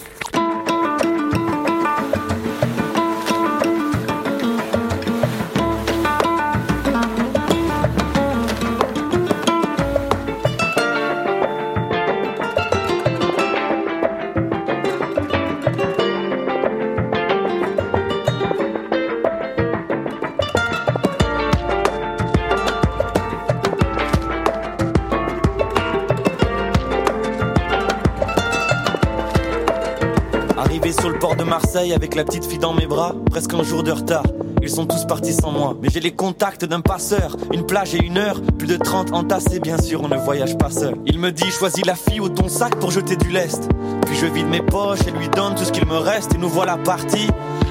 [30.92, 33.82] Sur le port de Marseille avec la petite fille dans mes bras, presque un jour
[33.82, 34.22] de retard.
[34.62, 37.36] Ils sont tous partis sans moi, mais j'ai les contacts d'un passeur.
[37.52, 40.70] Une plage et une heure, plus de 30 entassés, bien sûr, on ne voyage pas
[40.70, 40.94] seul.
[41.04, 43.68] Il me dit, choisis la fille ou ton sac pour jeter du lest.
[44.06, 46.48] Puis je vide mes poches et lui donne tout ce qu'il me reste, et nous
[46.48, 47.28] voilà partis.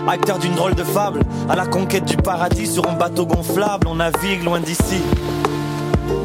[0.08, 3.96] Acteur d'une drôle de fable, à la conquête du paradis sur un bateau gonflable, on
[3.96, 5.02] navigue loin d'ici.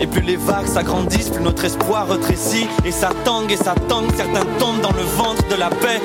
[0.00, 2.66] Et plus les vagues s'agrandissent, plus notre espoir rétrécit.
[2.84, 6.02] Et ça tangue et ça tangue, certains tombent dans le ventre de la bête.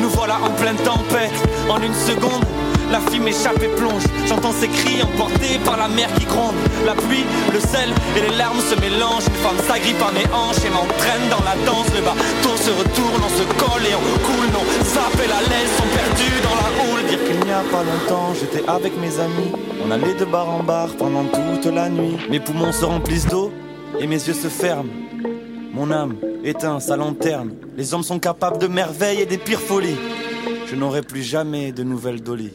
[0.00, 1.32] Nous voilà en pleine tempête,
[1.68, 2.44] en une seconde.
[2.90, 4.02] La fille m'échappe et plonge.
[4.26, 6.54] J'entends ses cris emportés par la mer qui gronde.
[6.86, 9.26] La pluie, le sel et les larmes se mélangent.
[9.26, 11.88] Une femme s'agrippe à mes hanches et m'entraîne dans la danse.
[11.94, 14.48] Le bateau se retourne, on se colle et on coule.
[14.52, 17.02] Nos sapes et la laisse sont perdus dans la houle.
[17.08, 19.52] Dire qu'il n'y a pas longtemps, j'étais avec mes amis.
[19.86, 22.16] On allait de bar en bar pendant toute la nuit.
[22.30, 23.52] Mes poumons se remplissent d'eau
[23.98, 24.90] et mes yeux se ferment.
[25.72, 27.54] Mon âme éteint sa lanterne.
[27.76, 29.98] Les hommes sont capables de merveilles et des pires folies.
[30.66, 32.52] Je n'aurai plus jamais de nouvelles d'Oli.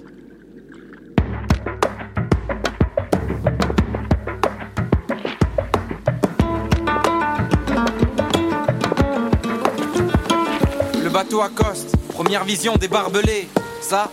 [11.23, 13.49] Bateau accoste, première vision des barbelés.
[13.81, 14.07] Ça,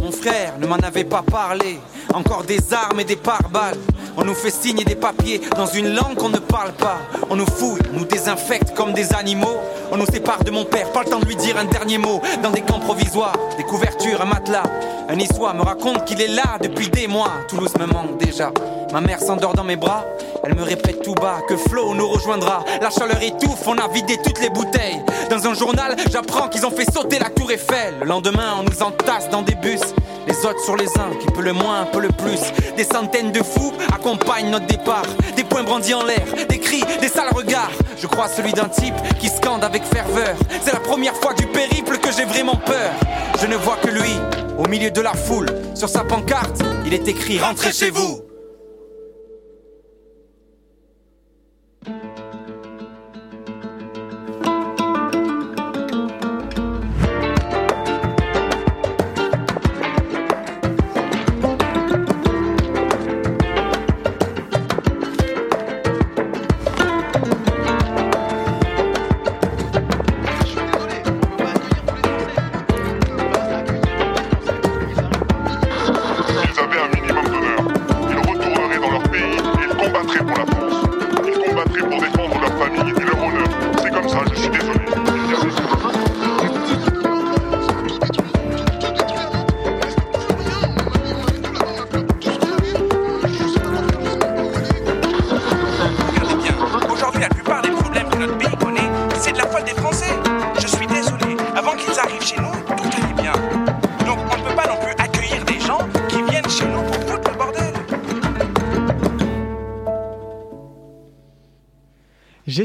[0.00, 1.80] mon frère ne m'en avait pas parlé.
[2.14, 3.78] Encore des armes et des pare-balles.
[4.16, 6.98] On nous fait signer des papiers dans une langue qu'on ne parle pas.
[7.30, 9.56] On nous fouille, on nous désinfecte comme des animaux.
[9.90, 12.22] On nous sépare de mon père, pas le temps de lui dire un dernier mot.
[12.44, 14.62] Dans des camps provisoires, des couvertures, un matelas.
[15.08, 17.32] Un niçois me raconte qu'il est là depuis des mois.
[17.48, 18.52] Toulouse me manque déjà.
[18.92, 20.04] Ma mère s'endort dans mes bras.
[20.44, 22.62] Elle me répète tout bas que Flo nous rejoindra.
[22.82, 25.02] La chaleur étouffe, on a vidé toutes les bouteilles.
[25.30, 27.94] Dans un journal, j'apprends qu'ils ont fait sauter la tour Eiffel.
[28.00, 29.80] Le lendemain, on nous entasse dans des bus.
[30.26, 32.40] Les autres sur les uns, qui peut le moins, peut le plus.
[32.76, 35.06] Des centaines de fous accompagnent notre départ.
[35.36, 37.72] Des poings brandis en l'air, des cris, des sales regards.
[37.98, 40.36] Je crois celui d'un type qui scande avec ferveur.
[40.60, 42.92] C'est la première fois du périple que j'ai vraiment peur.
[43.40, 44.12] Je ne vois que lui,
[44.58, 45.48] au milieu de la foule.
[45.74, 48.31] Sur sa pancarte, il est écrit Rentrez chez vous.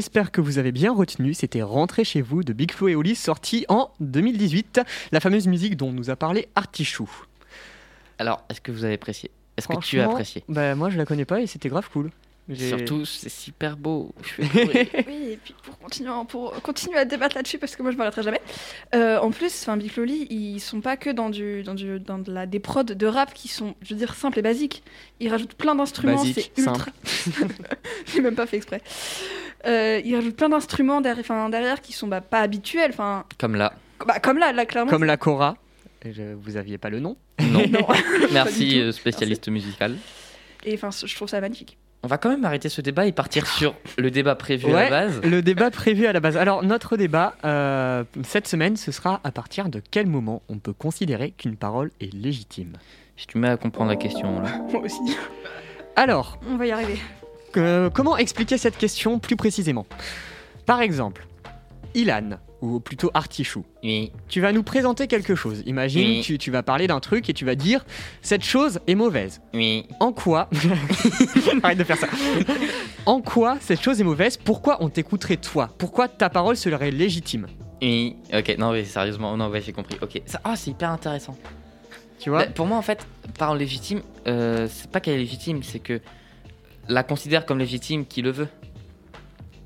[0.08, 3.14] J'espère que vous avez bien retenu, c'était Rentrez chez vous de Big Flo et Oli,
[3.14, 4.80] sorti en 2018,
[5.12, 7.10] la fameuse musique dont nous a parlé Artichou.
[8.18, 9.30] Alors, est-ce que vous avez apprécié?
[9.58, 10.44] Est-ce que tu as apprécié?
[10.48, 12.10] Bah moi je la connais pas et c'était grave cool.
[12.54, 14.14] Surtout, c'est super beau.
[14.22, 14.42] Je.
[15.06, 18.22] Oui, et puis pour continuer, pour continuer à débattre là-dessus, parce que moi je m'arrêterai
[18.22, 18.40] jamais.
[18.94, 22.18] euh, en plus, enfin, Big Loli, ils sont pas que dans, du, dans, du, dans
[22.18, 24.82] de la, des prods de rap qui sont, je veux dire, simples et basiques.
[25.20, 26.86] Ils rajoutent plein d'instruments, c'est ultra.
[28.06, 28.82] J'ai même pas fait exprès.
[29.66, 33.56] Euh, ils rajoutent plein d'instruments derrière, enfin, derrière qui sont bah, pas habituels, enfin, Comme
[33.56, 33.72] là.
[34.06, 34.90] bah, comme là, là clairement.
[34.90, 35.56] Comme la Cora.
[36.04, 37.66] Je- vous aviez pas le nom Non.
[37.68, 37.86] Non.
[38.32, 39.96] Merci, euh, spécialiste musical.
[40.64, 41.76] Et enfin, je trouve ça magnifique.
[42.04, 44.90] On va quand même arrêter ce débat et partir sur le débat prévu à la
[44.90, 45.20] base.
[45.22, 46.36] Le débat prévu à la base.
[46.36, 50.72] Alors, notre débat euh, cette semaine, ce sera à partir de quel moment on peut
[50.72, 52.74] considérer qu'une parole est légitime?
[53.16, 54.48] J'ai du mal à comprendre la question là.
[54.72, 55.00] Moi aussi.
[55.96, 56.98] Alors, On va y arriver.
[57.56, 59.86] euh, comment expliquer cette question plus précisément?
[60.66, 61.26] Par exemple,
[61.94, 64.10] Ilan, ou plutôt Artichou, Oui.
[64.28, 65.62] tu vas nous présenter quelque chose.
[65.66, 66.20] Imagine, Oui.
[66.24, 67.84] tu, tu vas parler d'un truc et tu vas dire
[68.22, 69.40] cette chose est mauvaise.
[69.54, 69.86] Oui.
[70.00, 70.48] En quoi
[71.62, 72.08] Arrête de faire ça.
[73.06, 74.36] En quoi cette chose est mauvaise?
[74.36, 75.70] Pourquoi on t'écouterait toi?
[75.78, 77.46] Pourquoi ta parole serait légitime?
[77.80, 78.16] Oui.
[78.34, 79.96] Ok, non, mais sérieusement, non, ouais, j'ai compris.
[80.02, 80.20] Ok.
[80.26, 81.36] Ça, ah, c'est hyper intéressant.
[82.18, 82.40] Tu vois?
[82.46, 83.06] Bah, pour moi, en fait,
[83.38, 86.00] parole légitime, euh, c'est pas qu'elle est légitime, c'est que
[86.88, 88.48] la considère comme légitime qui le veut.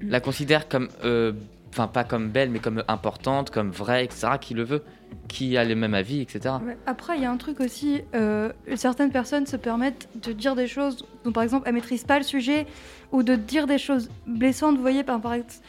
[0.02, 1.32] La considère comme, euh,
[1.72, 4.28] enfin pas comme belle, mais comme importante, comme vraie, etc.
[4.40, 4.82] Qui le veut,
[5.28, 6.56] qui a les mêmes avis, etc.
[6.86, 10.66] Après, il y a un truc aussi, euh, certaines personnes se permettent de dire des
[10.66, 12.66] choses dont, par exemple, elles maîtrisent pas le sujet,
[13.10, 15.62] ou de dire des choses blessantes, vous voyez, par, par ex-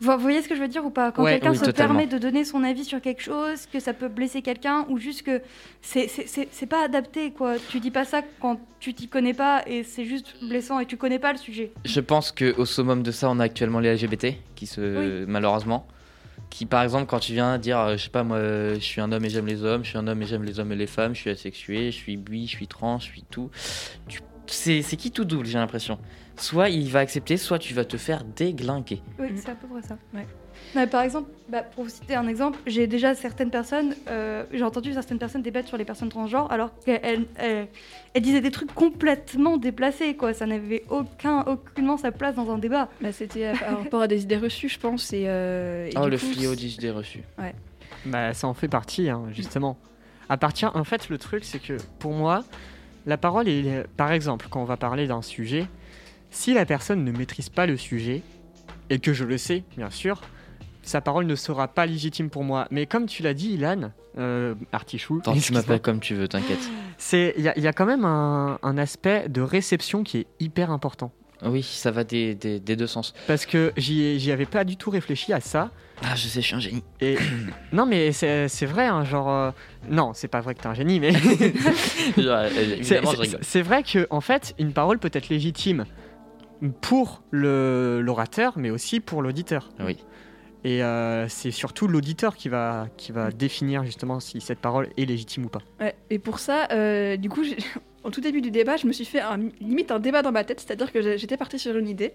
[0.00, 1.94] vous voyez ce que je veux dire ou pas Quand Ouais, quelqu'un oui, se totalement.
[1.94, 5.22] permet de donner son avis sur quelque chose, que ça peut blesser quelqu'un, ou juste
[5.22, 5.40] que
[5.82, 7.54] c'est- pas adapté, quoi.
[7.70, 10.96] Tu dis pas ça quand tu t'y connais pas, et c'est juste blessant, et tu
[10.96, 11.72] connais pas le sujet.
[11.84, 15.86] Je pense que au summum de ça, on a actuellement les LGBT, qui se, malheureusement,
[16.50, 19.00] qui par exemple, quand tu viens dire, euh, je sais pas moi, euh, je suis
[19.00, 20.76] un homme et j'aime les hommes, je suis un homme et j'aime les hommes et
[20.76, 23.50] les femmes, je suis asexué, je suis bi, je suis trans, je suis tout.
[24.08, 25.98] Tu- c'est qui tout double, j'ai l'impression?
[26.36, 29.00] Soit il va accepter, soit tu vas te faire déglinguer.
[29.18, 29.36] Oui, Mm.
[29.36, 29.96] c'est à peu près ça.
[30.12, 30.26] Ouais.
[30.74, 34.62] Mais par exemple, bah, pour vous citer un exemple, j'ai déjà certaines personnes, euh, j'ai
[34.64, 37.68] entendu certaines personnes débattre sur les personnes transgenres alors qu'elles elles-
[38.14, 40.32] elles disaient des trucs complètement déplacés, quoi.
[40.32, 42.88] Ça n'avait aucun, aucunement sa place dans un débat.
[43.00, 45.12] Bah, C'était euh, par rapport à des idées reçues, je pense.
[45.12, 47.22] Et, euh, et Oh, du le fléau c'est- d'idées reçues.
[48.06, 49.76] Bah, ça en fait partie, hein, justement.
[50.28, 52.44] À partir, en fait, le truc, c'est que pour moi,
[53.06, 55.66] la parole est, par exemple, quand on va parler d'un sujet,
[56.34, 58.22] si la personne ne maîtrise pas le sujet,
[58.90, 60.20] et que je le sais, bien sûr,
[60.82, 62.66] sa parole ne sera pas légitime pour moi.
[62.70, 66.58] Mais comme tu l'as dit, Ilan, euh, Artichou, Attends, tu m'appelles comme tu veux, t'inquiète.
[67.12, 70.26] il y, a- il y a quand même un, un aspect de réception qui est
[70.40, 71.12] hyper important.
[71.44, 73.12] Oui, ça va des, des- des deux sens.
[73.26, 75.70] Parce que j'y ai- j'y avais pas du tout réfléchi à ça.
[76.02, 76.82] Ah, je sais, je suis un génie.
[77.00, 77.16] Et
[77.72, 79.30] non, mais c'est vrai, hein, genre.
[79.30, 79.50] euh,
[79.90, 81.12] Non, c'est pas vrai que t'es un génie, mais.
[83.42, 85.84] C'est vrai que en fait, une parole peut être légitime
[86.72, 89.70] pour le- l'orateur, mais aussi pour l'auditeur.
[89.80, 89.98] Oui.
[90.66, 95.04] Et euh, c'est surtout l'auditeur qui va, qui va définir justement si cette parole est
[95.04, 95.60] légitime ou pas.
[95.78, 97.42] Ouais, et pour ça, euh, du coup,
[98.02, 100.42] au tout début du débat, je me suis fait un- limite un débat dans ma
[100.42, 102.14] tête, c'est-à-dire que j'étais partie sur une idée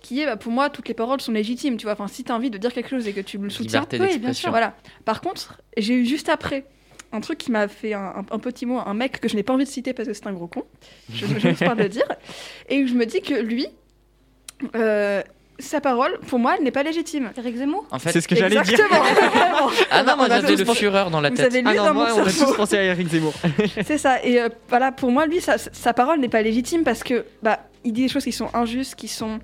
[0.00, 1.92] qui est, bah, pour moi, toutes les paroles sont légitimes, tu vois.
[1.92, 3.96] Enfin, si tu as envie de dire quelque chose et que tu le soutiens, oui,
[3.98, 4.50] bien d'expression.
[4.50, 4.74] voilà.
[5.04, 6.64] Par contre, j'ai eu juste après
[7.12, 9.44] un truc qui m'a fait un, un- un petit mot, un mec que je n'ai
[9.44, 10.64] pas envie de citer parce que c'est un gros con,
[11.12, 12.08] je, je n'ose pas le dire,
[12.68, 13.68] et où je me dis que lui,
[14.74, 15.22] euh,
[15.58, 17.30] sa parole, pour moi, elle n'est pas légitime.
[17.36, 18.60] Eric Zemmour En fait, c'est ce que j'allais dire.
[18.62, 19.00] Exactement.
[19.90, 21.46] ah non, moi On a j'avais tous le fureur dans la Vous tête.
[21.46, 23.34] avez lu Ah non, dans moi, mon on a tous pensé à Eric Zemmour.
[23.86, 24.22] C'est ça.
[24.24, 27.60] Et euh, voilà, pour moi, lui, sa, sa parole n'est pas légitime parce que bah,
[27.84, 29.38] il dit des choses qui sont injustes, qui sont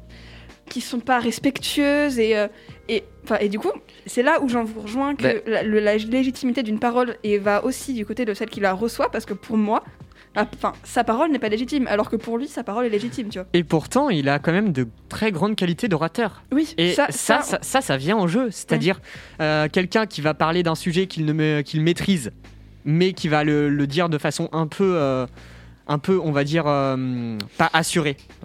[0.68, 2.46] qui sont pas respectueuses et euh,
[2.88, 3.72] et enfin et du coup,
[4.06, 7.38] c'est là où j'en vous rejoins que Ben- la, le- la légitimité d'une parole et
[7.38, 9.82] va aussi du côté de celle qui la reçoit parce que pour moi,
[10.36, 13.38] enfin, sa parole n'est pas légitime alors que pour lui, sa parole est légitime, tu
[13.38, 13.48] vois.
[13.52, 16.42] Et pourtant, il a quand même de très grandes qualités d'orateur.
[16.52, 16.74] Oui.
[16.78, 18.50] Et ça, ça, ça, ça, vient en jeu.
[18.50, 19.00] C'est-à-dire
[19.40, 22.32] euh, quelqu'un qui va parler d'un sujet qu'il ne me- qu'il maîtrise,
[22.84, 25.26] mais qui va le, le dire de façon un peu, euh,
[25.90, 27.68] un peu, on va dire, euh, pas.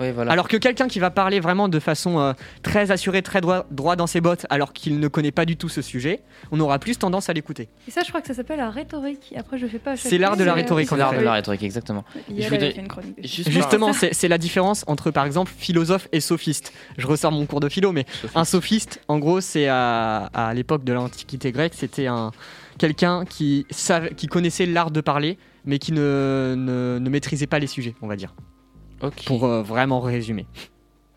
[0.01, 0.31] Oui, voilà.
[0.31, 3.95] Alors que quelqu'un qui va parler vraiment de façon euh, très assurée, très droit, droit
[3.95, 6.97] dans ses bottes, alors qu'il ne connaît pas du tout ce sujet, on aura plus
[6.97, 7.69] tendance à l'écouter.
[7.87, 9.33] Et ça, je crois que ça s'appelle la rhétorique.
[9.37, 9.95] Après, je fais pas.
[9.95, 12.03] C'est l'art de la euh, rhétorique, c'est en l'art de la rhétorique, exactement.
[12.35, 13.15] Je voudrais- une chronique.
[13.23, 16.73] Justement, c'est la différence entre, par exemple, philosophe et sophiste.
[16.97, 20.83] Je ressors mon cours de philo, mais un sophiste, en gros, c'est à, à l'époque
[20.83, 22.31] de l'Antiquité grecque, c'était un
[22.77, 27.59] quelqu'un qui, savait- qui connaissait l'art de parler, mais qui ne, ne, ne maîtrisait pas
[27.59, 28.33] les sujets, on va dire,
[29.01, 29.23] Ok.
[29.25, 30.45] pour euh, vraiment résumer.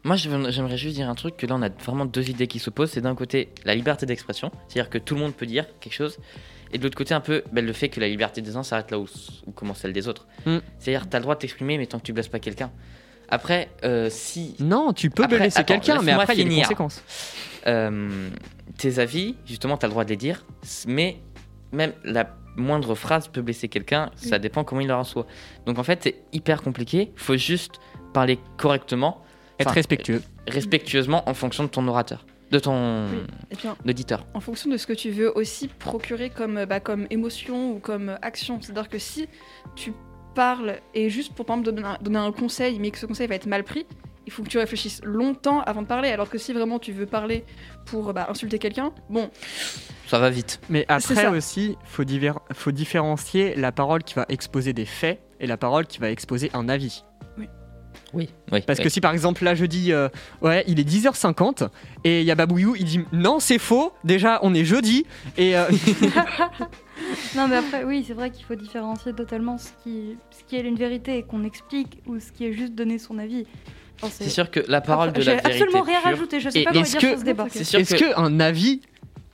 [0.05, 2.93] Moi, j'aimerais juste dire un truc que là, on a vraiment deux idées qui s'opposent.
[2.93, 6.19] C'est d'un côté la liberté d'expression, c'est-à-dire que tout le monde peut dire quelque chose,
[6.73, 8.91] et de l'autre côté, un peu ben, le fait que la liberté des uns s'arrête
[8.91, 9.07] là où,
[9.47, 10.27] où commence celle des autres.
[10.47, 10.59] Mm.
[10.79, 12.71] C'est-à-dire, tu as le droit de t'exprimer, mais tant que tu blesses pas quelqu'un.
[13.29, 16.63] Après, euh, si Non, tu peux Après, blesser quelqu'un, mais après, il y a des
[16.63, 17.03] conséquences.
[17.67, 18.31] euh,
[18.79, 20.45] tes avis, justement, tu as le droit de les dire,
[20.87, 21.19] mais
[21.73, 25.27] même la moindre phrase peut blesser quelqu'un, ça dépend comment il la reçoit.
[25.67, 27.75] Donc en fait, c'est hyper compliqué, faut juste
[28.13, 29.23] parler correctement,
[29.61, 30.23] Être respectueux.
[30.49, 33.07] respectueusement en fonction de ton orateur, de ton
[33.53, 33.71] Oui.
[33.89, 34.27] Auditeur.
[34.35, 37.79] en fonction de ce que tu veux aussi procurer comme, euh, bah, comme émotion ou
[37.79, 38.61] comme euh, action.
[38.61, 39.29] C'est-à-dire que si
[39.77, 39.93] tu
[40.35, 43.27] parles et juste pour par exemple donner un, donner un conseil, mais que ce conseil
[43.29, 43.87] va être mal pris,
[44.29, 46.11] il faut que tu réfléchisses longtemps avant de parler.
[46.11, 47.45] Alors que si vraiment tu veux parler
[47.87, 49.31] pour bah, insulter quelqu'un, bon,
[50.07, 50.61] Ça va vite.
[50.69, 51.31] Mais après ça.
[51.31, 55.87] aussi, faut, diver- faut différencier la parole qui va exposer des faits et la parole
[55.87, 57.05] qui va exposer un avis.
[58.15, 58.29] Oui.
[58.53, 58.85] oui Parce oui.
[58.85, 60.09] que si par exemple là je dis euh,
[60.41, 61.69] ouais il est 10h50
[62.05, 65.05] et il y a Babouillou il dit non c'est faux déjà on est jeudi
[65.37, 65.67] et euh,
[67.37, 70.61] Non, mais après, oui, c'est vrai qu'il faut différencier totalement ce qui, ce qui est
[70.63, 73.47] une vérité et qu'on explique ou ce qui est juste donner son avis.
[74.01, 76.61] Enfin, C'est sûr que la parole de J'ai la vérité absolument rien rajouté, je sais
[76.61, 77.47] Et pas quoi dire que- sur ce débat.
[77.51, 78.81] c'est sûr est-ce que, qu'un avis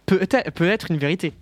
[0.07, 1.33] peut être, peut être une vérité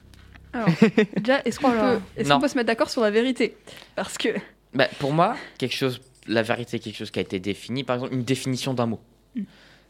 [0.54, 0.68] alors,
[1.16, 1.94] déjà, est-ce qu'on Oh là.
[1.94, 2.35] peut, est-ce Non.
[2.35, 3.56] qu'on peut se mettre d'accord sur la vérité?
[3.96, 4.28] Parce que
[4.74, 7.96] bah, pour moi, quelque chose, la vérité, est quelque chose qui a été défini, par
[7.96, 9.00] exemple une définition d'un mot.
[9.35, 9.42] Mm.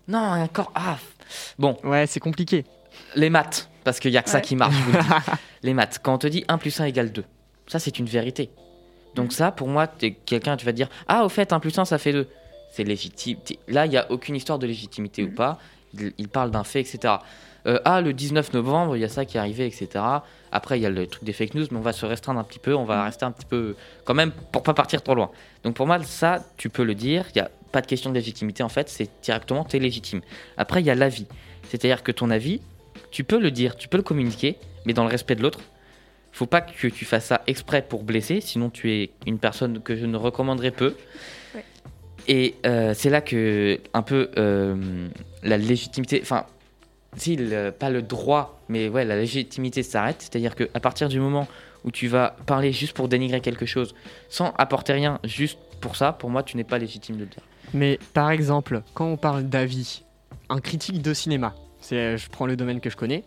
[0.09, 0.99] Non, encore ah.
[1.59, 2.64] Bon, Ouais c'est compliqué.
[3.16, 4.75] les maths, parce qu'il y a que ça qui marche.
[4.87, 4.92] vous
[5.64, 7.25] les maths, quand on te dit 1 plus 1 égale 2,
[7.66, 8.51] ça c'est une vérité.
[9.16, 9.88] Donc ça, pour moi,
[10.27, 12.29] quelqu'un, tu vas te dire, ah au fait 1 plus 1 ça fait 2.
[12.73, 13.39] C'est légitime.
[13.69, 15.35] Là, il n'y a aucune histoire de légitimité ou Mhm.
[15.35, 15.59] pas.
[15.95, 17.15] Il, il parle d'un fait, etc.
[17.67, 19.89] Euh, ah, le 19 novembre, il y a ça qui est arrivé, etc.
[20.51, 22.45] Après, il y a le truc des fake news, mais on va se restreindre un
[22.45, 25.31] petit peu, on va rester un petit peu, quand même, pour pas partir trop loin.
[25.63, 27.27] Donc pour moi, ça, tu peux le dire.
[27.35, 30.23] Il n'y a pas de question de légitimité, en fait, c'est directement, tu es légitime.
[30.57, 31.27] Après, il y a l'avis.
[31.69, 32.61] C'est-à-dire que ton avis,
[33.13, 35.61] tu peux le dire, tu peux le communiquer, mais dans le respect de l'autre.
[36.33, 39.95] Faut pas que tu fasses ça exprès pour blesser, sinon tu es une personne que
[39.95, 40.97] je ne recommanderais peu.
[42.29, 45.09] Et euh, c'est là que un peu euh,
[45.43, 46.47] la légitimité, enfin,
[47.17, 50.17] si le- pas le droit, mais ouais, la légitimité s'arrête.
[50.21, 51.49] C'est-à-dire que à partir du moment
[51.85, 53.95] où tu vas parler juste pour dénigrer quelque chose,
[54.29, 57.43] sans apporter rien, juste pour ça, pour moi, tu n'es pas légitime de le dire.
[57.75, 60.03] Mais par exemple quand on parle d'avis,
[60.49, 63.25] un critique de cinéma, c'est je prends le domaine que je connais,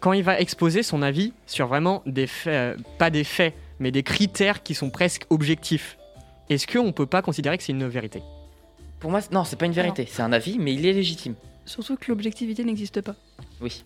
[0.00, 3.90] quand il va exposer son avis sur vraiment des faits, euh, pas des faits, mais
[3.90, 5.98] des critères qui sont presque objectifs,
[6.48, 8.22] est-ce qu'on peut pas considérer que c'est une vérité?
[9.00, 11.34] Pour moi, non, c'est pas une vérité, c'est un avis, mais il est légitime.
[11.64, 13.14] surtout que l'objectivité n'existe pas.
[13.60, 13.84] Oui.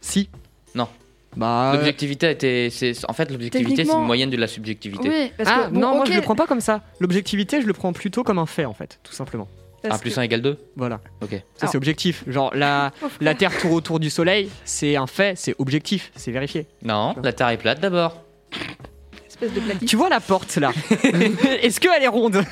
[0.00, 0.28] Si.
[0.74, 0.88] Non.
[1.36, 1.72] Bah.
[1.72, 5.08] euh, L'objectivité a été, c'est en fait l'objectivité, c'est Techniquement- une moyenne de la subjectivité.
[5.08, 6.82] Oui, parce ah que bon, non, moi ok, je le prends pas comme ça.
[7.00, 9.46] L'objectivité, je le prends plutôt comme un fait en fait, tout simplement.
[9.82, 11.00] parce 1 plus que- 1 égale 2 Voilà.
[11.22, 11.30] Ok.
[11.30, 12.24] Ça Alors- c'est objectif.
[12.26, 13.34] Genre la, la.
[13.34, 16.66] Terre tourne autour du Soleil, c'est un fait, c'est objectif, c'est vérifié.
[16.82, 18.24] Non, la Terre est plate d'abord.
[19.40, 19.88] Espèce de platine.
[19.88, 20.72] Tu vois la porte là
[21.62, 22.42] Est-ce qu'elle est ronde?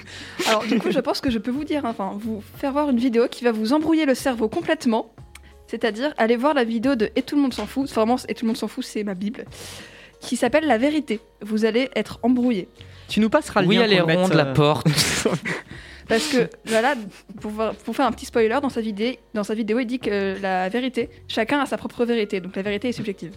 [0.49, 2.90] Alors du coup, je pense que je peux vous dire, hein, enfin, vous faire voir
[2.90, 5.12] une vidéo qui va vous embrouiller le cerveau complètement.
[5.66, 7.90] C'est-à-dire, allez voir la vidéo de Et tout le monde s'en fout.
[7.90, 9.44] Vraiment, Et tout le monde s'en fout, c'est ma bible.
[10.20, 11.20] Qui s'appelle La vérité.
[11.42, 12.68] Vous allez être embrouillé.
[13.09, 14.87] Tu nous passeras le Oui, lien elle est ronde, la euh, porte.
[16.09, 16.94] Parce que, voilà,
[17.40, 20.68] pour faire un petit spoiler, dans sa, vidéo, dans sa vidéo, il dit que la
[20.68, 22.40] vérité, chacun a sa propre vérité.
[22.40, 23.33] Donc la vérité est subjective.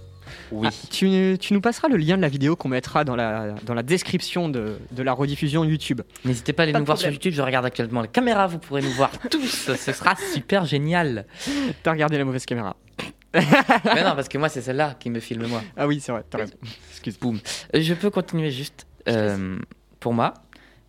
[0.51, 0.67] Oui.
[0.69, 3.73] Ah, tu, tu nous passeras le lien de la vidéo qu'on mettra dans la, dans
[3.73, 6.01] la description de, de la rediffusion YouTube.
[6.25, 7.09] N'hésitez pas à aller Pas nous voir sur.
[7.11, 11.25] YouTube, je regarde actuellement la caméra, vous pourrez nous voir tous, ce sera super génial.
[11.83, 12.75] T'as regardé la mauvaise caméra.
[13.33, 15.61] Mais non, parce que moi c'est celle-là qui me filme moi.
[15.77, 16.53] Ah oui, c'est vrai, t'as raison.
[16.91, 17.19] Excuse.
[17.19, 17.39] Boum.
[17.75, 18.87] Euh, Je peux continuer juste.
[19.07, 19.57] Euh,
[19.99, 20.33] pour moi,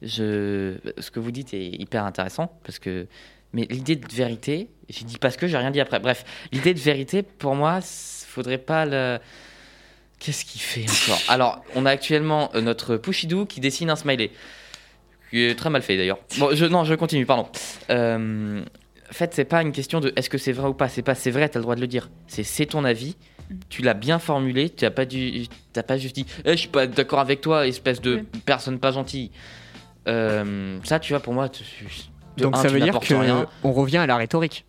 [0.03, 0.77] je...
[0.99, 3.07] ce que vous dites est hyper intéressant parce que.
[3.53, 5.99] Mais l'idée de vérité, j'ai dit parce que j'ai rien dit après.
[5.99, 9.19] Bref, l'idée de vérité, pour moi, s- faudrait pas le.
[10.19, 11.21] Qu'est-ce qu'il fait encore?
[11.29, 14.31] Alors, on a actuellement euh, notre Pouchidou qui dessine un smiley.
[15.31, 16.19] Qui est très mal fait d'ailleurs.
[16.39, 17.49] Bon, je, non, je continue, pardon.
[17.89, 18.61] Euh,
[19.09, 20.89] en fait, c'est pas une question de est-ce que c'est vrai ou pas.
[20.89, 22.11] C'est pas c'est vrai, t'as le droit de le dire.
[22.27, 23.17] C'est c'est ton avis.
[23.69, 24.69] Tu l'as bien formulé.
[24.71, 27.67] Tu as pas dû, t'as pas juste dit, Eh, je suis pas d'accord avec toi,
[27.67, 28.41] espèce de Oui.
[28.45, 29.31] personne pas gentille.
[30.09, 31.65] Euh, ça, tu vois, pour moi, tu-
[32.37, 33.47] de Donc un, ça veut dire que rien.
[33.65, 34.65] on revient à la rhétorique.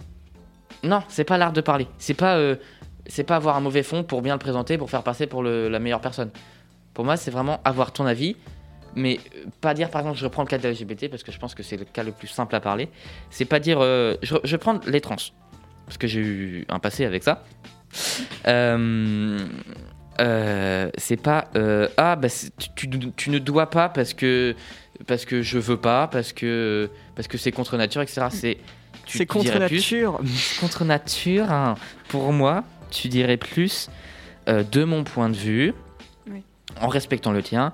[0.83, 1.87] Non, c'est pas l'art de parler.
[1.99, 2.55] C'est pas, euh,
[3.07, 5.69] c'est pas avoir un mauvais fond pour bien le présenter, pour faire passer pour le-
[5.69, 6.29] la meilleure personne.
[6.93, 8.35] Pour moi, c'est vraiment avoir ton avis,
[8.95, 11.31] mais euh, pas dire, par exemple, je reprends le cas de la LGBT parce que
[11.31, 12.89] je pense que c'est le cas le plus simple à parler.
[13.29, 15.15] C'est pas dire, euh, je, je prendre les trans
[15.85, 17.43] parce que j'ai eu un passé avec ça.
[18.47, 19.37] Euh,
[20.19, 22.27] euh, c'est pas euh, ah bah
[22.75, 24.55] tu, tu- tu ne dois pas parce que
[25.07, 28.27] parce que je veux pas parce que parce que c'est contre nature etc.
[28.29, 28.57] C'est
[29.07, 30.19] C'est contre dirais plus- nature.
[30.59, 31.75] contre nature, hein,
[32.09, 33.89] pour moi, tu dirais plus
[34.47, 35.73] euh, de mon point de vue,
[36.29, 36.43] Oui.
[36.79, 37.73] en respectant le tien.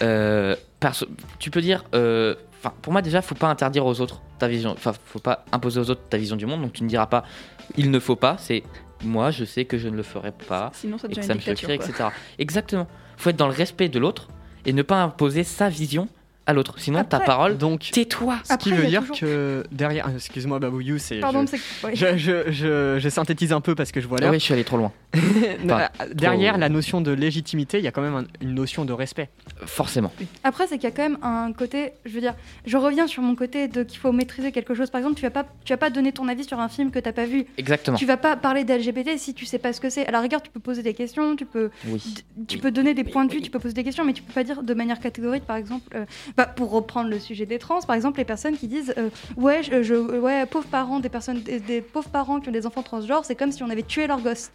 [0.00, 0.56] euh,
[1.38, 2.34] tu peux dire, euh,
[2.80, 4.72] pour moi, déjà, faut pas interdire aux autres ta vision.
[4.72, 6.62] Enfin, faut pas imposer aux autres ta vision du monde.
[6.62, 7.24] Donc, tu ne diras pas
[7.76, 8.36] il ne faut pas.
[8.38, 8.62] C'est
[9.04, 11.40] moi, je sais que je ne le ferai pas Sinon, ça et que ça me
[11.40, 11.74] quoi.
[11.74, 12.08] etc.
[12.38, 12.86] Exactement.
[13.16, 14.28] Faut être dans le respect de l'autre
[14.64, 16.08] et ne pas imposer sa vision
[16.46, 16.74] à l'autre.
[16.78, 18.36] Sinon, ta parole, Donc, tais-toi.
[18.44, 20.06] ce qui Après, veut dire toujours- que derrière.
[20.08, 21.20] ah, Excuse-moi, Babouyou, c'est.
[21.20, 21.86] Pardon, je- c'est.
[21.86, 21.94] ouais.
[21.94, 24.30] Je, je, je- je synthétise un peu parce que je vois Ah l'heure.
[24.32, 24.92] oui, je suis allé trop loin.
[25.14, 28.92] Euh, Derrière la notion de légitimité, il y a quand même un- une notion de
[28.92, 29.28] respect.
[29.66, 30.12] Forcément.
[30.44, 32.34] Après, c'est qu'il y a quand même un côté, je veux dire,
[32.66, 34.90] je reviens sur mon côté de qu'il faut maîtriser quelque chose.
[34.90, 36.98] Par exemple, tu vas pas, tu vas pas donner ton avis sur un film que
[36.98, 37.44] t'as pas vu.
[37.58, 37.96] Exactement.
[37.96, 40.06] Tu vas pas parler d'LGBT si tu sais pas ce que c'est.
[40.06, 42.02] À la rigueur, tu peux poser des questions, tu peux, Oui.
[42.48, 42.60] tu Oui.
[42.60, 43.42] peux donner des Oui, points de vue, oui.
[43.44, 45.88] tu peux poser des questions, mais tu peux pas dire de manière catégorique, par exemple,
[45.94, 46.04] euh,
[46.36, 49.62] bah, pour reprendre le sujet des trans, par exemple, les personnes qui disent, euh, ouais,
[49.62, 52.82] je, je- ouais, pauvres parents, des personnes, des, des pauvres parents qui ont des enfants
[52.82, 54.50] transgenres, c'est comme si on avait tué leur gosse.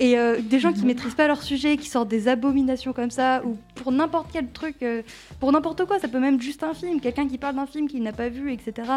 [0.00, 3.42] Et euh, des gens qui maîtrisent pas leur sujet, qui sortent des abominations comme ça,
[3.44, 5.02] ou pour n'importe quel truc, euh,
[5.38, 8.02] pour n'importe quoi, ça peut même juste un film, quelqu'un qui parle d'un film qu'il
[8.02, 8.88] n'a pas vu, etc.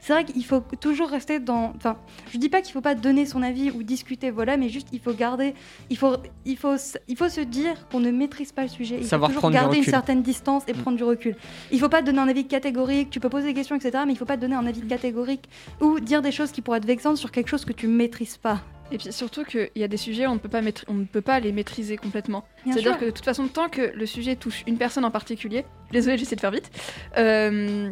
[0.00, 1.72] C'est vrai qu'il faut toujours rester dans.
[1.76, 1.96] Enfin,
[2.30, 5.00] je dis pas qu'il faut pas donner son avis ou discuter, voilà, mais juste il
[5.00, 5.54] faut garder,
[5.88, 6.76] il faut, il faut,
[7.08, 8.98] il faut se dire qu'on ne maîtrise pas le sujet.
[9.00, 10.82] Il Savoir faut toujours garder une certaine distance et Mm.
[10.82, 11.36] prendre du recul.
[11.72, 13.08] Il faut pas donner un avis catégorique.
[13.10, 14.04] Tu peux poser des questions, etc.
[14.06, 15.48] Mais il faut pas donner un avis catégorique
[15.80, 18.60] ou dire des choses qui pourraient être vexantes sur quelque chose que tu maîtrises pas.
[18.92, 20.94] Et puis surtout qu'il y a des sujets où on ne peut pas, maîtri- on
[20.94, 22.44] ne peut pas les maîtriser complètement.
[22.64, 23.00] Bien C'est-à-dire sûr.
[23.00, 26.36] que de toute façon, tant que le sujet touche une personne en particulier, désolé, j'essaie
[26.36, 26.70] de faire vite.
[27.16, 27.90] euh,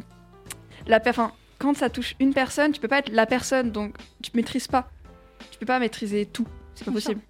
[0.86, 3.96] la per- enfin, quand ça touche une personne, tu peux pas être la personne, donc
[4.22, 4.90] tu maîtrises pas.
[5.50, 6.46] Tu peux pas maîtriser tout.
[6.74, 7.10] C'est pas Bien sûr.
[7.12, 7.26] possible.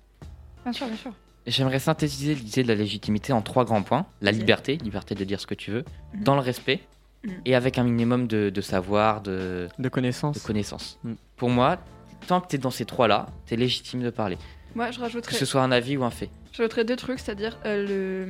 [0.64, 1.12] Bien sûr, bien sûr.
[1.46, 4.06] J'aimerais synthétiser l'idée de la légitimité en trois grands points.
[4.20, 6.22] La liberté, liberté de dire ce que tu veux, Mhm.
[6.24, 6.80] dans le respect
[7.24, 7.32] Mhm.
[7.46, 10.40] et avec un minimum de, de savoir, de, De connaissance.
[10.40, 10.98] de connaissances.
[11.04, 11.16] Mhm.
[11.36, 11.78] Pour moi,
[12.26, 14.36] tant que tu es dans ces trois-là, tu es légitime de parler.
[14.74, 16.28] Moi, je Que rajouterais, ce soit un avis ou un fait.
[16.52, 17.86] je rajouterais deux trucs, c'est-à-dire euh,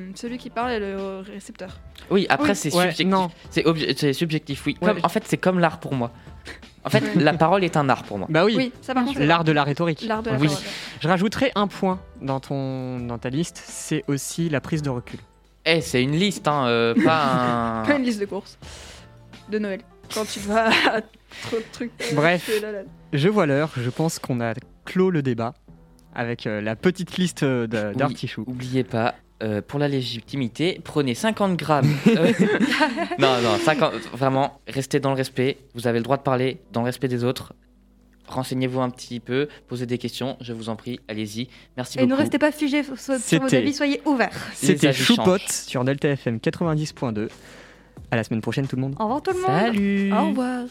[0.08, 0.12] le...
[0.14, 1.80] celui qui parle et le récepteur.
[2.10, 2.56] Oui, après, Oui.
[2.56, 3.06] c'est Ouais, subjectif.
[3.06, 3.30] non.
[3.50, 4.76] C'est obje- subjectif, oui.
[4.80, 4.88] Ouais.
[4.94, 6.12] Comme- en fait, c'est comme l'art pour moi.
[6.84, 8.28] En fait, la parole est un art pour moi.
[8.30, 8.72] Bah oui, Oui,
[9.18, 10.02] l'art de la rhétorique.
[10.06, 10.46] l'art de la Oui.
[10.46, 10.62] parole.
[11.00, 15.18] Je rajouterai un point dans, ton, dans ta liste, c'est aussi la prise de recul.
[15.66, 17.96] Eh, c'est une liste, hein, euh, pas Pas un.
[17.98, 18.56] une liste de courses
[19.50, 19.80] de Noël.
[20.14, 21.90] Quand tu vas à trop de trucs.
[22.00, 22.48] euh, Bref.
[23.12, 24.54] Je vois l'heure, je pense qu'on a
[24.84, 25.54] clos le débat
[26.14, 27.96] avec euh, la petite liste euh, de- Oui.
[27.96, 28.44] d'artichauts.
[28.46, 31.88] Oubliez pas, euh, pour la légitimité, prenez 50 grammes.
[32.08, 32.32] Euh,
[33.18, 35.58] non, non, 50, vraiment, restez dans le respect.
[35.74, 37.52] Vous avez le droit de parler dans le respect des autres.
[38.26, 41.48] Renseignez-vous un petit peu, posez des questions, je vous en prie, allez-y.
[41.78, 42.20] Merci Et ne beaucoup.
[42.20, 44.32] restez pas figés sur sur vos avis, soyez ouverts.
[44.54, 45.46] C'était avis Choupot changent.
[45.48, 47.28] sur Delta FM 90.2.
[48.10, 48.96] À la semaine prochaine tout le monde.
[48.98, 49.46] Au revoir tout le monde.
[49.46, 50.64] Salut Au revoir.